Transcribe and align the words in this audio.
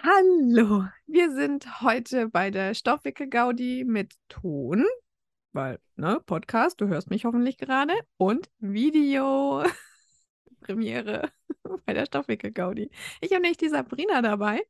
Hallo, 0.00 0.84
wir 1.08 1.32
sind 1.32 1.80
heute 1.82 2.28
bei 2.28 2.52
der 2.52 2.74
Stoffwickel-Gaudi 2.74 3.84
mit 3.84 4.14
Ton, 4.28 4.86
weil, 5.52 5.80
ne, 5.96 6.20
Podcast, 6.24 6.80
du 6.80 6.86
hörst 6.86 7.10
mich 7.10 7.24
hoffentlich 7.24 7.58
gerade, 7.58 7.92
und 8.16 8.48
Video. 8.60 9.64
Premiere 10.60 11.32
bei 11.84 11.94
der 11.94 12.06
Stoffwickel-Gaudi. 12.06 12.92
Ich 13.20 13.32
habe 13.32 13.42
nämlich 13.42 13.56
die 13.56 13.68
Sabrina 13.68 14.22
dabei 14.22 14.62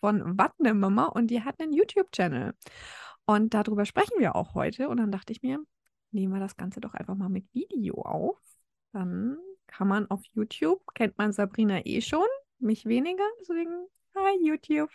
von 0.00 0.36
Wattne 0.36 0.74
Mama 0.74 1.06
und 1.06 1.28
die 1.28 1.44
hat 1.44 1.60
einen 1.60 1.72
YouTube-Channel. 1.72 2.54
Und 3.24 3.54
darüber 3.54 3.86
sprechen 3.86 4.18
wir 4.18 4.34
auch 4.34 4.54
heute. 4.54 4.88
Und 4.88 4.96
dann 4.96 5.12
dachte 5.12 5.32
ich 5.32 5.42
mir, 5.42 5.64
nehmen 6.10 6.34
wir 6.34 6.40
das 6.40 6.56
Ganze 6.56 6.80
doch 6.80 6.94
einfach 6.94 7.14
mal 7.14 7.28
mit 7.28 7.46
Video 7.54 8.02
auf. 8.02 8.36
Dann 8.92 9.38
kann 9.68 9.86
man 9.86 10.10
auf 10.10 10.22
YouTube, 10.32 10.82
kennt 10.94 11.16
man 11.18 11.32
Sabrina 11.32 11.86
eh 11.86 12.00
schon, 12.00 12.26
mich 12.58 12.84
weniger, 12.84 13.24
deswegen 13.40 13.86
Hi 14.14 14.36
YouTube. 14.42 14.90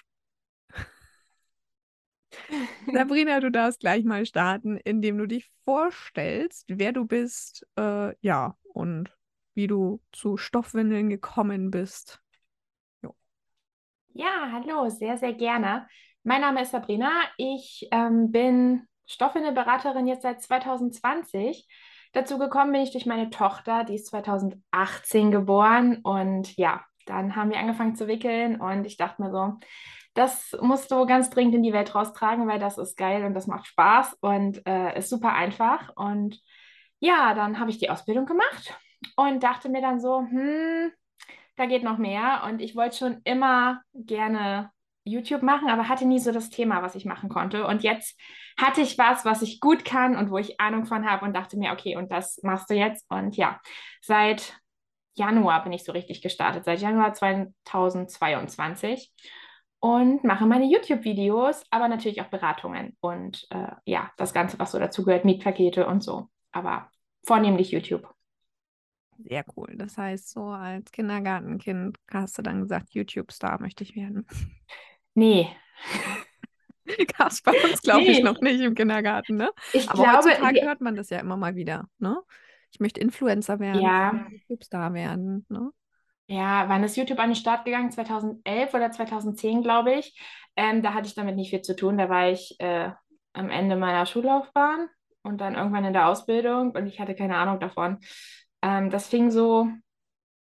Sabrina, 2.93 3.39
du 3.39 3.49
darfst 3.49 3.79
gleich 3.79 4.03
mal 4.03 4.25
starten, 4.25 4.77
indem 4.77 5.17
du 5.17 5.25
dich 5.25 5.49
vorstellst, 5.65 6.65
wer 6.67 6.91
du 6.91 7.05
bist, 7.05 7.65
äh, 7.77 8.13
ja, 8.21 8.55
und 8.73 9.11
wie 9.55 9.67
du 9.67 10.01
zu 10.11 10.37
Stoffwindeln 10.37 11.09
gekommen 11.09 11.71
bist. 11.71 12.21
Jo. 13.01 13.15
Ja, 14.13 14.51
hallo, 14.51 14.89
sehr, 14.89 15.17
sehr 15.17 15.33
gerne. 15.33 15.87
Mein 16.23 16.41
Name 16.41 16.61
ist 16.61 16.71
Sabrina. 16.71 17.11
Ich 17.37 17.87
ähm, 17.91 18.31
bin 18.31 18.87
Stoffwindelberaterin 19.07 20.05
jetzt 20.05 20.21
seit 20.21 20.43
2020. 20.43 21.67
Dazu 22.13 22.37
gekommen 22.37 22.71
bin 22.71 22.81
ich 22.81 22.91
durch 22.91 23.05
meine 23.05 23.29
Tochter, 23.31 23.83
die 23.83 23.95
ist 23.95 24.07
2018 24.07 25.31
geboren 25.31 26.01
und 26.03 26.55
ja, 26.57 26.85
dann 27.09 27.35
haben 27.35 27.49
wir 27.49 27.59
angefangen 27.59 27.95
zu 27.95 28.07
wickeln 28.07 28.59
und 28.59 28.85
ich 28.85 28.97
dachte 28.97 29.21
mir 29.21 29.31
so, 29.31 29.53
das 30.13 30.57
musst 30.61 30.91
du 30.91 31.05
ganz 31.05 31.29
dringend 31.29 31.55
in 31.55 31.63
die 31.63 31.73
Welt 31.73 31.93
raustragen, 31.93 32.47
weil 32.47 32.59
das 32.59 32.77
ist 32.77 32.97
geil 32.97 33.23
und 33.23 33.33
das 33.33 33.45
macht 33.45 33.67
Spaß 33.67 34.17
und 34.19 34.65
äh, 34.67 34.97
ist 34.97 35.09
super 35.09 35.33
einfach. 35.33 35.95
Und 35.95 36.41
ja, 36.99 37.35
dann 37.35 37.59
habe 37.59 37.69
ich 37.69 37.77
die 37.77 37.91
Ausbildung 37.91 38.25
gemacht 38.25 38.75
und 39.15 39.43
dachte 39.43 39.69
mir 39.69 39.81
dann 39.81 39.99
so, 39.99 40.21
hm, 40.21 40.91
da 41.55 41.65
geht 41.67 41.83
noch 41.83 41.99
mehr. 41.99 42.43
Und 42.47 42.61
ich 42.61 42.75
wollte 42.75 42.97
schon 42.97 43.21
immer 43.25 43.81
gerne 43.93 44.71
YouTube 45.03 45.43
machen, 45.43 45.69
aber 45.69 45.87
hatte 45.87 46.05
nie 46.05 46.19
so 46.19 46.31
das 46.31 46.49
Thema, 46.49 46.81
was 46.81 46.95
ich 46.95 47.05
machen 47.05 47.29
konnte. 47.29 47.65
Und 47.67 47.83
jetzt 47.83 48.19
hatte 48.59 48.81
ich 48.81 48.97
was, 48.97 49.23
was 49.23 49.41
ich 49.41 49.59
gut 49.59 49.85
kann 49.85 50.15
und 50.15 50.31
wo 50.31 50.37
ich 50.37 50.59
Ahnung 50.59 50.85
von 50.85 51.09
habe 51.09 51.25
und 51.25 51.35
dachte 51.35 51.57
mir, 51.57 51.71
okay, 51.71 51.95
und 51.95 52.11
das 52.11 52.39
machst 52.43 52.69
du 52.69 52.73
jetzt. 52.73 53.05
Und 53.09 53.37
ja, 53.37 53.59
seit 54.01 54.59
Januar 55.17 55.63
bin 55.63 55.73
ich 55.73 55.83
so 55.83 55.91
richtig 55.91 56.21
gestartet, 56.21 56.65
seit 56.65 56.79
Januar 56.79 57.13
2022 57.13 59.11
und 59.79 60.23
mache 60.23 60.45
meine 60.45 60.65
YouTube-Videos, 60.65 61.63
aber 61.69 61.87
natürlich 61.87 62.21
auch 62.21 62.27
Beratungen 62.27 62.95
und 62.99 63.47
äh, 63.49 63.71
ja, 63.85 64.11
das 64.17 64.33
Ganze, 64.33 64.59
was 64.59 64.71
so 64.71 64.79
dazu 64.79 65.03
gehört, 65.03 65.25
Mietpakete 65.25 65.87
und 65.87 66.03
so, 66.03 66.29
aber 66.51 66.89
vornehmlich 67.25 67.71
YouTube. 67.71 68.07
Sehr 69.19 69.43
cool. 69.55 69.73
Das 69.75 69.97
heißt, 69.97 70.29
so 70.29 70.45
als 70.45 70.91
Kindergartenkind 70.91 71.97
hast 72.11 72.37
du 72.37 72.43
dann 72.43 72.61
gesagt, 72.61 72.93
YouTube-Star 72.93 73.59
möchte 73.59 73.83
ich 73.83 73.95
werden. 73.95 74.27
Nee. 75.15 75.49
Gab 77.17 77.31
es 77.31 77.41
bei 77.41 77.51
uns, 77.63 77.81
glaube 77.81 78.01
nee. 78.01 78.11
ich, 78.11 78.23
noch 78.23 78.39
nicht 78.41 78.61
im 78.61 78.75
Kindergarten, 78.75 79.35
ne? 79.35 79.49
Ich 79.73 79.89
Aber 79.89 80.03
glaube, 80.03 80.29
heutzutage 80.29 80.61
hört 80.61 80.81
man 80.81 80.95
das 80.95 81.09
ja 81.09 81.19
immer 81.19 81.35
mal 81.35 81.55
wieder, 81.55 81.89
ne? 81.97 82.21
Ich 82.77 82.79
möchte 82.79 83.01
Influencer 83.01 83.59
werden, 83.59 83.81
ja. 83.81 84.27
YouTube-Star 84.29 84.93
werden. 84.93 85.47
Ne? 85.49 85.71
Ja, 86.27 86.69
wann 86.69 86.83
ist 86.83 86.95
YouTube 86.95 87.17
an 87.17 87.29
den 87.29 87.35
Start 87.35 87.65
gegangen? 87.65 87.89
2011 87.89 88.71
oder 88.71 88.91
2010, 88.91 89.63
glaube 89.63 89.95
ich. 89.95 90.15
Ähm, 90.55 90.83
da 90.83 90.93
hatte 90.93 91.07
ich 91.07 91.15
damit 91.15 91.35
nicht 91.35 91.49
viel 91.49 91.63
zu 91.63 91.75
tun. 91.75 91.97
Da 91.97 92.07
war 92.07 92.29
ich 92.29 92.55
äh, 92.59 92.91
am 93.33 93.49
Ende 93.49 93.77
meiner 93.77 94.05
Schullaufbahn 94.05 94.89
und 95.23 95.41
dann 95.41 95.55
irgendwann 95.55 95.85
in 95.85 95.93
der 95.93 96.07
Ausbildung 96.07 96.69
und 96.71 96.85
ich 96.85 96.99
hatte 96.99 97.15
keine 97.15 97.35
Ahnung 97.35 97.59
davon. 97.59 97.97
Ähm, 98.61 98.91
das 98.91 99.07
fing 99.07 99.31
so 99.31 99.67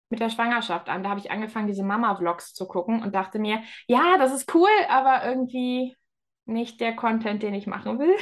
mit 0.09 0.19
der 0.19 0.29
Schwangerschaft 0.29 0.89
an. 0.89 1.01
Da 1.01 1.09
habe 1.09 1.19
ich 1.19 1.31
angefangen, 1.31 1.67
diese 1.67 1.83
Mama-Vlogs 1.83 2.53
zu 2.53 2.67
gucken 2.67 3.01
und 3.01 3.15
dachte 3.15 3.39
mir, 3.39 3.63
ja, 3.87 4.19
das 4.19 4.31
ist 4.31 4.53
cool, 4.53 4.69
aber 4.89 5.25
irgendwie 5.25 5.97
nicht 6.45 6.81
der 6.81 6.95
Content, 6.95 7.41
den 7.41 7.55
ich 7.55 7.65
machen 7.65 7.97
will. 7.97 8.15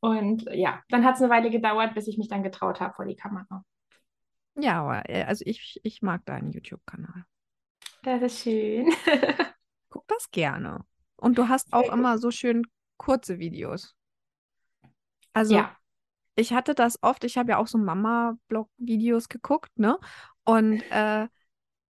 Und 0.00 0.44
ja, 0.52 0.82
dann 0.88 1.04
hat 1.04 1.16
es 1.16 1.22
eine 1.22 1.30
Weile 1.30 1.50
gedauert, 1.50 1.94
bis 1.94 2.06
ich 2.06 2.18
mich 2.18 2.28
dann 2.28 2.42
getraut 2.42 2.80
habe 2.80 2.94
vor 2.94 3.04
die 3.04 3.16
Kamera. 3.16 3.64
Ja, 4.56 4.82
aber 4.82 5.08
äh, 5.08 5.24
also 5.24 5.44
ich, 5.46 5.80
ich 5.82 6.02
mag 6.02 6.24
deinen 6.24 6.50
YouTube-Kanal. 6.50 7.24
Das 8.02 8.22
ist 8.22 8.42
schön. 8.42 8.92
Guck 9.88 10.06
das 10.08 10.30
gerne. 10.30 10.84
Und 11.16 11.38
du 11.38 11.48
hast 11.48 11.72
auch 11.72 11.92
immer 11.92 12.18
so 12.18 12.30
schön 12.30 12.62
kurze 12.96 13.38
Videos. 13.38 13.96
Also 15.32 15.54
ja. 15.54 15.76
ich 16.36 16.52
hatte 16.52 16.74
das 16.74 17.02
oft, 17.02 17.24
ich 17.24 17.38
habe 17.38 17.50
ja 17.50 17.58
auch 17.58 17.66
so 17.66 17.78
Mama-Blog-Videos 17.78 19.28
geguckt, 19.28 19.78
ne? 19.78 19.98
Und 20.44 20.82
äh, 20.90 21.28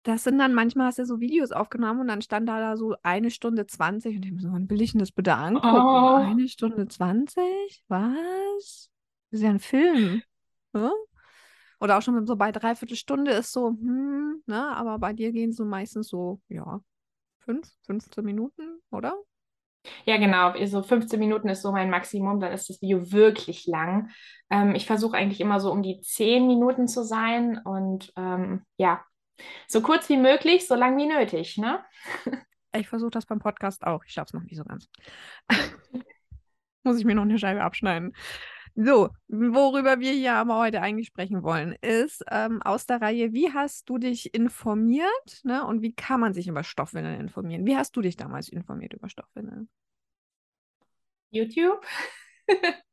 das 0.03 0.23
sind 0.23 0.37
dann 0.37 0.53
manchmal 0.53 0.87
hast 0.87 0.99
du 0.99 1.05
so 1.05 1.19
Videos 1.19 1.51
aufgenommen 1.51 2.01
und 2.01 2.07
dann 2.07 2.21
stand 2.21 2.47
da, 2.47 2.59
da 2.59 2.77
so 2.77 2.95
eine 3.03 3.31
Stunde 3.31 3.65
20 3.65 4.17
und 4.17 4.25
ich 4.25 4.41
so, 4.41 4.51
wann 4.51 4.69
will 4.69 4.81
ich 4.81 4.91
denn 4.91 4.99
das 4.99 5.11
bitte 5.11 5.35
angucken? 5.35 5.67
Oh. 5.67 6.15
Eine 6.15 6.47
Stunde 6.49 6.87
20? 6.87 7.43
Was? 7.87 8.89
Das 9.31 9.39
ist 9.39 9.41
ja 9.41 9.49
ein 9.49 9.59
Film. 9.59 10.21
Ja? 10.73 10.91
Oder 11.79 11.97
auch 11.97 12.01
schon 12.01 12.25
so 12.27 12.35
bei 12.35 12.51
dreiviertel 12.51 12.97
Stunde 12.97 13.31
ist 13.31 13.51
so, 13.51 13.69
hm, 13.69 14.41
ne, 14.45 14.75
aber 14.75 14.99
bei 14.99 15.13
dir 15.13 15.31
gehen 15.31 15.51
so 15.51 15.65
meistens 15.65 16.07
so, 16.07 16.39
ja, 16.47 16.81
fünf, 17.39 17.67
15 17.85 18.23
Minuten, 18.23 18.79
oder? 18.91 19.15
Ja, 20.05 20.17
genau. 20.17 20.53
So 20.65 20.81
15 20.81 21.19
Minuten 21.19 21.49
ist 21.49 21.61
so 21.61 21.71
mein 21.71 21.89
Maximum. 21.89 22.39
Dann 22.39 22.53
ist 22.53 22.69
das 22.69 22.81
Video 22.81 23.11
wirklich 23.11 23.67
lang. 23.67 24.11
Ähm, 24.49 24.75
ich 24.75 24.85
versuche 24.85 25.17
eigentlich 25.17 25.41
immer 25.41 25.59
so 25.59 25.71
um 25.71 25.83
die 25.83 25.99
10 25.99 26.47
Minuten 26.47 26.87
zu 26.87 27.03
sein. 27.03 27.59
Und 27.63 28.13
ähm, 28.15 28.63
ja, 28.77 29.03
so 29.67 29.81
kurz 29.81 30.09
wie 30.09 30.17
möglich, 30.17 30.67
so 30.67 30.75
lang 30.75 30.97
wie 30.97 31.07
nötig, 31.07 31.57
ne? 31.57 31.83
Ich 32.75 32.87
versuche 32.87 33.11
das 33.11 33.25
beim 33.25 33.39
Podcast 33.39 33.83
auch. 33.83 34.03
Ich 34.05 34.13
schaffe 34.13 34.29
es 34.29 34.33
noch 34.33 34.43
nicht 34.43 34.57
so 34.57 34.63
ganz. 34.63 34.89
Muss 36.83 36.97
ich 36.97 37.05
mir 37.05 37.15
noch 37.15 37.23
eine 37.23 37.37
Scheibe 37.37 37.61
abschneiden. 37.61 38.15
So, 38.75 39.09
worüber 39.27 39.99
wir 39.99 40.11
hier 40.11 40.33
aber 40.33 40.57
heute 40.57 40.81
eigentlich 40.81 41.07
sprechen 41.07 41.43
wollen, 41.43 41.73
ist 41.81 42.23
ähm, 42.31 42.61
aus 42.63 42.87
der 42.87 43.01
Reihe, 43.01 43.31
wie 43.31 43.53
hast 43.53 43.87
du 43.87 43.99
dich 43.99 44.33
informiert 44.33 45.41
ne? 45.43 45.63
und 45.63 45.83
wie 45.83 45.93
kann 45.93 46.19
man 46.19 46.33
sich 46.33 46.47
über 46.47 46.63
Stoffwindeln 46.63 47.19
informieren? 47.19 47.67
Wie 47.67 47.77
hast 47.77 47.95
du 47.95 48.01
dich 48.01 48.17
damals 48.17 48.49
informiert 48.49 48.93
über 48.93 49.09
Stoffwindeln? 49.09 49.69
YouTube. 51.29 51.85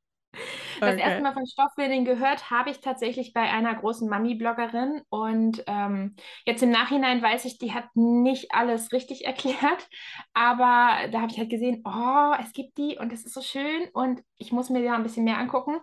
Das 0.81 0.95
okay. 0.95 1.03
erste 1.03 1.23
Mal 1.23 1.33
von 1.33 1.47
Stoffwindeln 1.47 2.05
gehört 2.05 2.51
habe 2.51 2.71
ich 2.71 2.81
tatsächlich 2.81 3.33
bei 3.33 3.43
einer 3.43 3.75
großen 3.75 4.09
Mami-Bloggerin 4.09 5.03
und 5.09 5.63
ähm, 5.67 6.15
jetzt 6.47 6.63
im 6.63 6.71
Nachhinein 6.71 7.21
weiß 7.21 7.45
ich, 7.45 7.59
die 7.59 7.75
hat 7.75 7.85
nicht 7.95 8.55
alles 8.55 8.93
richtig 8.93 9.25
erklärt, 9.27 9.89
aber 10.33 11.09
da 11.11 11.21
habe 11.21 11.33
ich 11.33 11.39
halt 11.39 11.51
gesehen, 11.51 11.83
oh, 11.85 12.33
es 12.43 12.53
gibt 12.53 12.79
die 12.79 12.97
und 12.99 13.13
es 13.13 13.27
ist 13.27 13.35
so 13.35 13.43
schön 13.43 13.89
und 13.93 14.23
ich 14.37 14.53
muss 14.53 14.71
mir 14.71 14.83
da 14.83 14.95
ein 14.95 15.03
bisschen 15.03 15.25
mehr 15.25 15.39
angucken. 15.39 15.79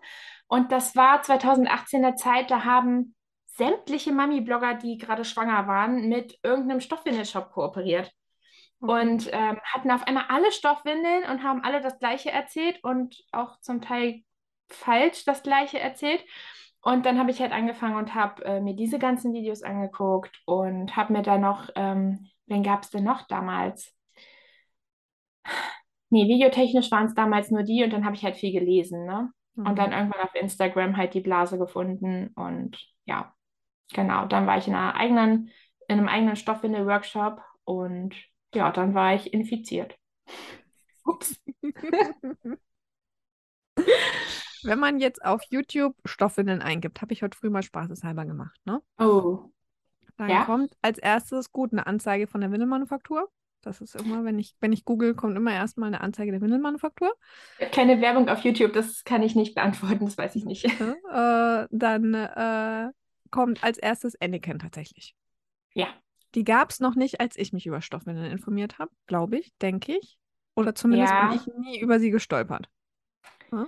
Und 0.48 0.72
das 0.72 0.96
war 0.96 1.22
2018 1.22 2.02
der 2.02 2.16
Zeit, 2.16 2.50
da 2.50 2.64
haben 2.64 3.16
sämtliche 3.46 4.12
Mami-Blogger, 4.12 4.76
die 4.76 4.98
gerade 4.98 5.26
schwanger 5.26 5.68
waren, 5.68 6.08
mit 6.08 6.40
irgendeinem 6.44 6.80
Stoffwindelshop 6.80 7.52
kooperiert. 7.52 8.12
Okay. 8.80 9.02
Und 9.02 9.30
ähm, 9.34 9.60
hatten 9.64 9.92
auf 9.92 10.06
einmal 10.06 10.26
alle 10.30 10.52
Stoffwindeln 10.52 11.24
und 11.30 11.44
haben 11.44 11.64
alle 11.64 11.82
das 11.82 11.98
Gleiche 11.98 12.32
erzählt 12.32 12.84
und 12.84 13.16
auch 13.32 13.60
zum 13.60 13.82
Teil 13.82 14.24
falsch 14.70 15.26
das 15.26 15.44
gleiche 15.44 15.80
erzählt. 15.80 16.24
Und 16.82 17.06
dann 17.06 17.20
habe 17.20 17.32
ich 17.32 17.42
halt 17.42 17.52
angefangen 17.52 17.98
und 17.98 18.16
habe 18.16 18.44
äh, 18.46 18.62
mir 18.62 18.76
diese 18.76 19.00
ganzen 19.00 19.34
Videos 19.34 19.64
angeguckt 19.64 20.42
und 20.46 20.96
habe 20.96 21.14
mir 21.14 21.22
da 21.22 21.38
noch, 21.38 21.70
ähm, 21.76 22.30
wen 22.46 22.64
gab 22.64 22.84
es 22.84 22.90
denn 22.90 23.04
noch 23.04 23.28
damals? 23.28 23.94
Nee, 26.10 26.28
videotechnisch 26.28 26.90
waren 26.92 27.08
es 27.08 27.14
damals 27.14 27.52
nur 27.52 27.64
die 27.64 27.84
und 27.84 27.92
dann 27.92 28.06
habe 28.06 28.16
ich 28.16 28.24
halt 28.24 28.38
viel 28.38 28.54
gelesen, 28.54 29.06
ne? 29.06 29.32
Mhm. 29.56 29.68
Und 29.68 29.76
dann 29.78 29.92
irgendwann 29.92 30.22
auf 30.22 30.36
Instagram 30.36 30.96
halt 30.96 31.14
die 31.14 31.22
Blase 31.22 31.58
gefunden 31.58 32.30
und 32.36 32.78
ja, 33.06 33.34
genau. 33.94 34.26
Dann 34.26 34.48
war 34.48 34.58
ich 34.58 34.68
in 34.68 34.76
einer 34.76 34.96
eigenen, 34.96 35.52
in 35.88 35.98
einem 35.98 36.08
eigenen 36.08 36.36
Stoffwindel-Workshop 36.38 37.42
und 37.66 38.16
ja, 38.54 38.72
dann 38.72 38.94
war 38.94 39.16
ich 39.16 39.34
infiziert. 39.34 39.98
Ups. 41.04 41.42
Wenn 44.68 44.80
man 44.80 45.00
jetzt 45.00 45.24
auf 45.24 45.42
YouTube 45.50 45.96
Stoffwindeln 46.04 46.62
eingibt, 46.62 47.02
habe 47.02 47.14
ich 47.14 47.24
heute 47.24 47.38
früh 47.38 47.50
mal 47.50 47.64
spaßeshalber 47.64 48.26
gemacht, 48.26 48.60
ne? 48.66 48.82
Oh. 49.00 49.50
Dann 50.18 50.30
ja? 50.30 50.44
kommt 50.44 50.74
als 50.82 50.98
erstes 50.98 51.52
gut 51.52 51.72
eine 51.72 51.88
Anzeige 51.88 52.28
von 52.28 52.42
der 52.42 52.52
Windelmanufaktur. 52.52 53.30
Das 53.62 53.82
ist 53.82 53.96
immer, 53.96 54.24
wenn 54.26 54.40
ich, 54.40 54.56
wenn 54.60 54.74
ich 54.74 54.84
google, 54.84 55.16
kommt 55.16 55.38
immer 55.38 55.54
erstmal 55.54 55.88
eine 55.88 56.02
Anzeige 56.02 56.32
der 56.32 56.42
Windelmanufaktur. 56.42 57.14
Keine 57.72 58.02
Werbung 58.02 58.28
auf 58.30 58.40
YouTube, 58.40 58.74
das 58.74 59.04
kann 59.04 59.24
ich 59.24 59.36
nicht 59.36 59.56
beantworten, 59.56 60.06
das 60.06 60.18
weiß 60.18 60.36
ich 60.36 60.46
nicht. 60.46 60.68
Ja, 60.80 61.64
äh, 61.64 61.68
dann 61.72 62.14
äh, 62.14 62.92
kommt 63.32 63.64
als 63.64 63.78
erstes 63.78 64.20
Anakin 64.22 64.60
tatsächlich. 64.60 65.16
Ja. 65.74 65.88
Die 66.36 66.44
gab 66.44 66.72
es 66.72 66.80
noch 66.80 66.96
nicht, 66.96 67.20
als 67.20 67.38
ich 67.38 67.54
mich 67.54 67.66
über 67.66 67.82
Stoffwindeln 67.82 68.32
informiert 68.32 68.80
habe, 68.80 68.92
glaube 69.06 69.38
ich, 69.38 69.54
denke 69.62 69.98
ich. 69.98 70.18
Oder 70.56 70.76
zumindest 70.76 71.14
ja. 71.14 71.28
bin 71.28 71.38
ich 71.38 71.48
nie 71.58 71.80
über 71.80 72.00
sie 72.00 72.12
gestolpert. 72.12 72.70
Hm? 73.50 73.68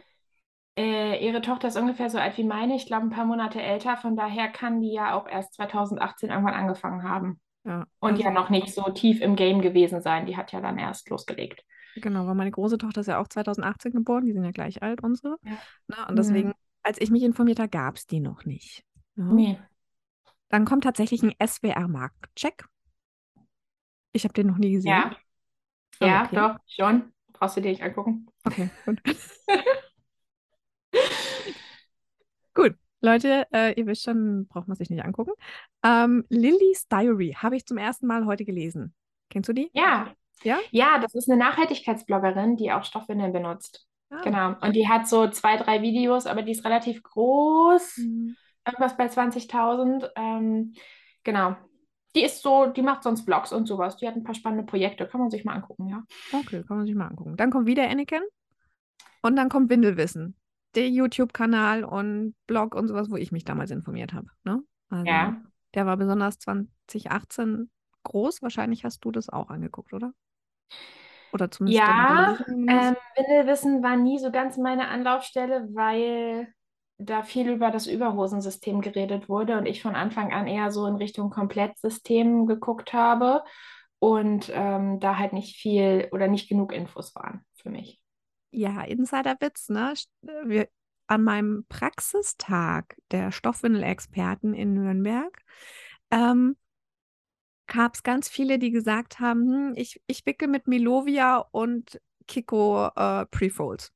Äh, 0.80 1.26
ihre 1.26 1.42
Tochter 1.42 1.68
ist 1.68 1.76
ungefähr 1.76 2.10
so 2.10 2.18
alt 2.18 2.38
wie 2.38 2.46
meine, 2.46 2.74
ich 2.74 2.86
glaube 2.86 3.06
ein 3.06 3.10
paar 3.10 3.26
Monate 3.26 3.62
älter. 3.62 3.98
Von 3.98 4.16
daher 4.16 4.48
kann 4.48 4.80
die 4.80 4.94
ja 4.94 5.14
auch 5.14 5.28
erst 5.28 5.56
2018 5.56 6.30
irgendwann 6.30 6.54
angefangen 6.54 7.04
haben. 7.04 7.42
Ja, 7.66 7.86
Und 8.00 8.12
also, 8.12 8.24
ja 8.24 8.32
noch 8.32 8.50
nicht 8.50 8.74
so 8.74 8.84
tief 8.84 9.20
im 9.20 9.36
Game 9.36 9.62
gewesen 9.62 10.00
sein. 10.02 10.26
Die 10.26 10.38
hat 10.38 10.54
ja 10.54 10.62
dann 10.62 10.78
erst 10.78 11.10
losgelegt. 11.10 11.66
Genau, 11.98 12.26
weil 12.28 12.36
meine 12.36 12.52
große 12.52 12.78
Tochter 12.78 13.02
ist 13.02 13.08
ja 13.08 13.20
auch 13.20 13.28
2018 13.28 13.92
geboren. 13.92 14.26
Die 14.26 14.32
sind 14.32 14.46
ja 14.46 14.52
gleich 14.52 14.82
alt, 14.82 15.04
unsere. 15.04 15.36
Ja. 15.44 15.58
Na, 15.88 16.08
und 16.08 16.16
deswegen, 16.16 16.50
mhm. 16.50 16.56
als 16.84 17.02
ich 17.02 17.12
mich 17.12 17.24
informiert 17.24 17.60
habe, 17.60 17.68
gab 17.68 17.98
es 17.98 18.08
die 18.08 18.22
noch 18.22 18.46
nicht. 18.46 18.86
Ja. 19.18 19.26
Nee. 19.26 19.60
Dann 20.48 20.64
kommt 20.64 20.86
tatsächlich 20.86 21.22
ein 21.24 21.34
SWR-Marktcheck. 21.46 22.64
Ich 24.14 24.24
habe 24.24 24.34
den 24.34 24.48
noch 24.48 24.58
nie 24.58 24.72
gesehen. 24.72 24.92
Ja, 24.92 25.12
oh, 26.00 26.06
ja 26.06 26.24
okay. 26.24 26.36
doch, 26.38 26.56
schon. 26.68 27.12
Brauchst 27.34 27.58
du 27.58 27.62
dir 27.62 27.72
nicht 27.72 27.84
angucken. 27.84 28.28
Okay, 28.46 28.70
gut. 28.86 29.02
gut, 32.54 32.76
Leute, 33.02 33.48
äh, 33.54 33.74
ihr 33.80 33.86
wisst 33.88 34.04
schon, 34.04 34.48
braucht 34.48 34.68
man 34.68 34.78
sich 34.78 34.90
nicht 34.90 35.04
angucken. 35.04 35.32
Ähm, 35.84 36.26
Lily's 36.30 36.88
Diary 36.88 37.36
habe 37.38 37.56
ich 37.56 37.66
zum 37.66 37.78
ersten 37.78 38.08
Mal 38.08 38.26
heute 38.26 38.46
gelesen. 38.46 38.94
Kennst 39.30 39.50
du 39.50 39.54
die? 39.54 39.70
Ja. 39.74 40.14
Ja? 40.44 40.58
Ja, 40.72 41.00
das 41.00 41.16
ist 41.16 41.30
eine 41.30 41.40
Nachhaltigkeitsbloggerin, 41.40 42.56
die 42.56 42.72
auch 42.72 42.84
Stoffwindeln 42.84 43.34
benutzt. 43.34 43.88
Ah. 44.10 44.22
Genau. 44.24 44.56
Und 44.62 44.76
die 44.76 44.88
hat 44.88 45.08
so 45.08 45.28
zwei, 45.30 45.58
drei 45.58 45.82
Videos, 45.82 46.26
aber 46.26 46.42
die 46.42 46.52
ist 46.52 46.66
relativ 46.66 47.04
groß. 47.04 47.98
Mhm 47.98 48.36
irgendwas 48.70 48.98
bei 48.98 49.08
20.000. 49.08 50.10
Ähm, 50.16 50.74
genau. 51.24 51.56
Die 52.16 52.24
ist 52.24 52.42
so, 52.42 52.68
die 52.68 52.82
macht 52.82 53.04
sonst 53.04 53.22
Vlogs 53.22 53.54
und 53.54 53.68
sowas. 53.68 53.98
Die 53.98 54.08
hat 54.08 54.16
ein 54.16 54.24
paar 54.24 54.36
spannende 54.36 54.66
Projekte. 54.66 55.08
Kann 55.08 55.22
man 55.22 55.30
sich 55.30 55.46
mal 55.46 55.54
angucken, 55.54 55.88
ja. 55.90 56.04
Okay, 56.32 56.64
kann 56.68 56.78
man 56.78 56.86
sich 56.86 56.96
mal 56.96 57.08
angucken. 57.08 57.38
Dann 57.38 57.52
kommt 57.52 57.68
wieder 57.68 57.88
Anakin. 57.88 58.22
Und 59.22 59.36
dann 59.36 59.50
kommt 59.50 59.70
Windelwissen. 59.70 60.36
Der 60.76 60.90
YouTube-Kanal 60.90 61.84
und 61.84 62.36
Blog 62.48 62.76
und 62.76 62.88
sowas, 62.88 63.10
wo 63.10 63.16
ich 63.16 63.32
mich 63.32 63.44
damals 63.44 63.72
informiert 63.72 64.14
habe. 64.14 64.28
Ne? 64.44 64.62
Also, 64.90 65.06
ja. 65.06 65.42
Der 65.76 65.86
war 65.86 65.98
besonders 65.98 66.40
2018 66.40 67.70
groß. 68.04 68.42
Wahrscheinlich 68.42 68.84
hast 68.86 69.04
du 69.06 69.12
das 69.12 69.30
auch 69.30 69.50
angeguckt, 69.50 69.94
oder? 69.94 70.14
Oder 71.32 71.52
zumindest. 71.52 71.88
Ja, 71.88 72.38
ähm, 72.48 72.96
Windelwissen 73.16 73.84
war 73.84 73.96
nie 73.96 74.20
so 74.20 74.32
ganz 74.32 74.58
meine 74.58 74.88
Anlaufstelle, 74.88 75.70
weil 75.74 76.48
da 76.98 77.24
viel 77.24 77.50
über 77.50 77.72
das 77.72 77.88
Überhosensystem 77.88 78.82
geredet 78.82 79.30
wurde 79.30 79.58
und 79.58 79.66
ich 79.66 79.82
von 79.82 79.96
Anfang 79.96 80.34
an 80.34 80.48
eher 80.48 80.72
so 80.72 80.86
in 80.86 80.96
Richtung 80.96 81.30
Komplettsystem 81.30 82.46
geguckt 82.46 82.94
habe 82.94 83.44
und 84.00 84.52
ähm, 84.54 85.00
da 85.00 85.18
halt 85.18 85.34
nicht 85.34 85.56
viel 85.56 86.10
oder 86.12 86.28
nicht 86.28 86.50
genug 86.50 86.74
Infos 86.74 87.16
waren 87.16 87.46
für 87.56 87.70
mich. 87.70 87.99
Ja, 88.52 88.82
Insiderwitz, 88.82 89.70
ne? 89.70 89.94
Wir, 90.46 90.70
an 91.08 91.24
meinem 91.24 91.66
Praxistag 91.70 92.98
der 93.12 93.32
Stoffwindelexperten 93.32 94.54
in 94.54 94.74
Nürnberg 94.74 95.44
ähm, 96.12 96.56
gab 97.68 97.96
es 97.96 98.04
ganz 98.04 98.28
viele, 98.30 98.60
die 98.60 98.72
gesagt 98.72 99.20
haben, 99.20 99.48
hm, 99.48 99.74
ich, 99.76 100.02
ich 100.08 100.26
wickel 100.26 100.48
mit 100.48 100.68
Melovia 100.68 101.38
und 101.52 102.00
Kiko 102.28 102.90
äh, 102.96 103.26
Prefolds. 103.28 103.92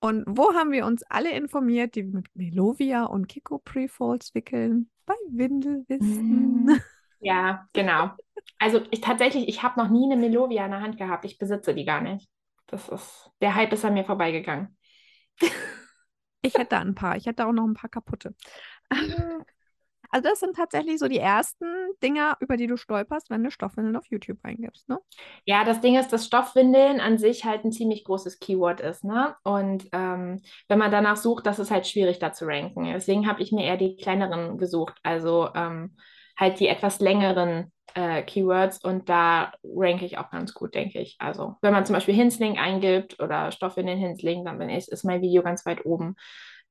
Und 0.00 0.24
wo 0.26 0.52
haben 0.54 0.72
wir 0.72 0.84
uns 0.86 1.02
alle 1.04 1.30
informiert, 1.30 1.94
die 1.94 2.02
mit 2.02 2.26
Melovia 2.34 3.04
und 3.04 3.28
Kiko 3.28 3.58
Prefolds 3.58 4.34
wickeln? 4.34 4.90
Bei 5.06 5.14
Windelwissen. 5.28 6.64
Mhm. 6.64 6.80
Ja, 7.18 7.66
genau. 7.72 8.10
Also 8.58 8.82
ich 8.90 9.00
tatsächlich, 9.00 9.48
ich 9.48 9.62
habe 9.62 9.80
noch 9.80 9.88
nie 9.88 10.04
eine 10.04 10.20
Melovia 10.20 10.66
in 10.66 10.70
der 10.70 10.82
Hand 10.82 10.98
gehabt. 10.98 11.24
Ich 11.24 11.38
besitze 11.38 11.74
die 11.74 11.86
gar 11.86 12.02
nicht. 12.02 12.28
Das 12.66 12.88
ist, 12.88 13.30
der 13.40 13.54
Hype 13.54 13.72
ist 13.72 13.84
an 13.84 13.94
mir 13.94 14.04
vorbeigegangen. 14.04 14.76
Ich 16.42 16.54
hätte 16.54 16.78
ein 16.78 16.94
paar. 16.94 17.16
Ich 17.16 17.26
hätte 17.26 17.46
auch 17.46 17.52
noch 17.52 17.64
ein 17.64 17.74
paar 17.74 17.90
kaputte. 17.90 18.34
Also 20.10 20.28
das 20.28 20.40
sind 20.40 20.56
tatsächlich 20.56 20.98
so 20.98 21.08
die 21.08 21.18
ersten 21.18 21.66
Dinger, 22.02 22.36
über 22.40 22.56
die 22.56 22.66
du 22.66 22.76
stolperst, 22.76 23.30
wenn 23.30 23.42
du 23.42 23.50
Stoffwindeln 23.50 23.96
auf 23.96 24.06
YouTube 24.06 24.38
eingibst, 24.42 24.88
ne? 24.88 24.98
Ja, 25.44 25.64
das 25.64 25.80
Ding 25.80 25.96
ist, 25.96 26.12
dass 26.12 26.26
Stoffwindeln 26.26 27.00
an 27.00 27.18
sich 27.18 27.44
halt 27.44 27.64
ein 27.64 27.72
ziemlich 27.72 28.04
großes 28.04 28.38
Keyword 28.38 28.80
ist, 28.80 29.04
ne? 29.04 29.36
Und 29.42 29.88
ähm, 29.92 30.42
wenn 30.68 30.78
man 30.78 30.90
danach 30.90 31.16
sucht, 31.16 31.46
das 31.46 31.58
ist 31.58 31.70
halt 31.70 31.86
schwierig 31.86 32.18
da 32.18 32.32
zu 32.32 32.46
ranken. 32.46 32.84
Deswegen 32.84 33.28
habe 33.28 33.42
ich 33.42 33.52
mir 33.52 33.64
eher 33.64 33.76
die 33.76 33.96
kleineren 33.96 34.58
gesucht, 34.58 34.94
also 35.02 35.48
ähm, 35.54 35.96
halt 36.38 36.60
die 36.60 36.68
etwas 36.68 37.00
längeren 37.00 37.72
äh, 37.94 38.22
Keywords 38.22 38.82
und 38.84 39.08
da 39.08 39.52
ranke 39.64 40.04
ich 40.04 40.18
auch 40.18 40.30
ganz 40.30 40.54
gut, 40.54 40.74
denke 40.74 41.00
ich. 41.00 41.16
Also 41.18 41.56
wenn 41.62 41.72
man 41.72 41.86
zum 41.86 41.94
Beispiel 41.94 42.14
Hinsling 42.14 42.58
eingibt 42.58 43.20
oder 43.20 43.52
Stoffwindeln 43.52 43.98
Hinsling, 43.98 44.44
dann 44.44 44.60
ist, 44.68 44.88
ist 44.88 45.04
mein 45.04 45.22
Video 45.22 45.42
ganz 45.42 45.64
weit 45.66 45.86
oben. 45.86 46.16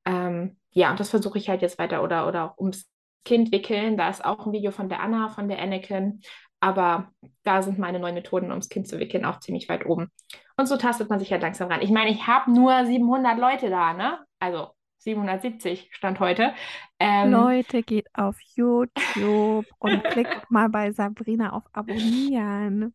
Ähm, 0.05 0.57
ja, 0.71 0.91
und 0.91 0.99
das 0.99 1.09
versuche 1.09 1.37
ich 1.37 1.49
halt 1.49 1.61
jetzt 1.61 1.79
weiter 1.79 2.03
oder, 2.03 2.27
oder 2.27 2.43
auch 2.45 2.57
ums 2.57 2.89
Kind 3.23 3.51
wickeln. 3.51 3.97
Da 3.97 4.09
ist 4.09 4.23
auch 4.23 4.45
ein 4.45 4.53
Video 4.53 4.71
von 4.71 4.89
der 4.89 5.01
Anna, 5.01 5.29
von 5.29 5.49
der 5.49 5.59
Anakin. 5.59 6.21
Aber 6.59 7.11
da 7.43 7.61
sind 7.61 7.79
meine 7.79 7.99
neuen 7.99 8.15
Methoden, 8.15 8.51
ums 8.51 8.69
Kind 8.69 8.87
zu 8.87 8.99
wickeln, 8.99 9.25
auch 9.25 9.39
ziemlich 9.39 9.67
weit 9.67 9.85
oben. 9.85 10.11
Und 10.57 10.67
so 10.67 10.77
tastet 10.77 11.09
man 11.09 11.19
sich 11.19 11.31
halt 11.31 11.41
langsam 11.41 11.71
ran. 11.71 11.81
Ich 11.81 11.91
meine, 11.91 12.11
ich 12.11 12.27
habe 12.27 12.51
nur 12.51 12.85
700 12.85 13.37
Leute 13.37 13.69
da, 13.69 13.93
ne? 13.93 14.19
Also 14.39 14.69
770 15.05 15.89
stand 15.91 16.19
heute. 16.19 16.53
Ähm, 16.99 17.31
Leute, 17.31 17.83
geht 17.83 18.07
auf 18.13 18.37
YouTube 18.55 19.65
und 19.79 20.03
klickt 20.03 20.49
mal 20.49 20.67
bei 20.67 20.91
Sabrina 20.91 21.53
auf 21.53 21.63
Abonnieren. 21.73 22.93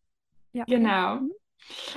Ja. 0.51 0.65
Genau. 0.65 1.19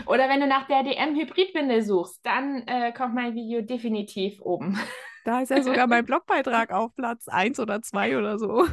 Oder 0.07 0.29
wenn 0.29 0.41
du 0.41 0.47
nach 0.47 0.67
der 0.69 0.85
DM-Hybridwindel 0.85 1.83
suchst, 1.83 2.25
dann 2.25 2.63
äh, 2.67 2.93
kommt 2.93 3.15
mein 3.15 3.35
Video 3.35 3.61
definitiv 3.61 4.41
oben. 4.41 4.79
Da 5.25 5.41
ist 5.41 5.51
ja 5.51 5.63
sogar 5.63 5.87
mein 5.87 6.05
Blogbeitrag 6.06 6.71
auf 6.71 6.94
Platz 6.94 7.27
1 7.29 7.59
oder 7.59 7.83
2 7.83 8.17
oder 8.19 8.39
so. 8.39 8.67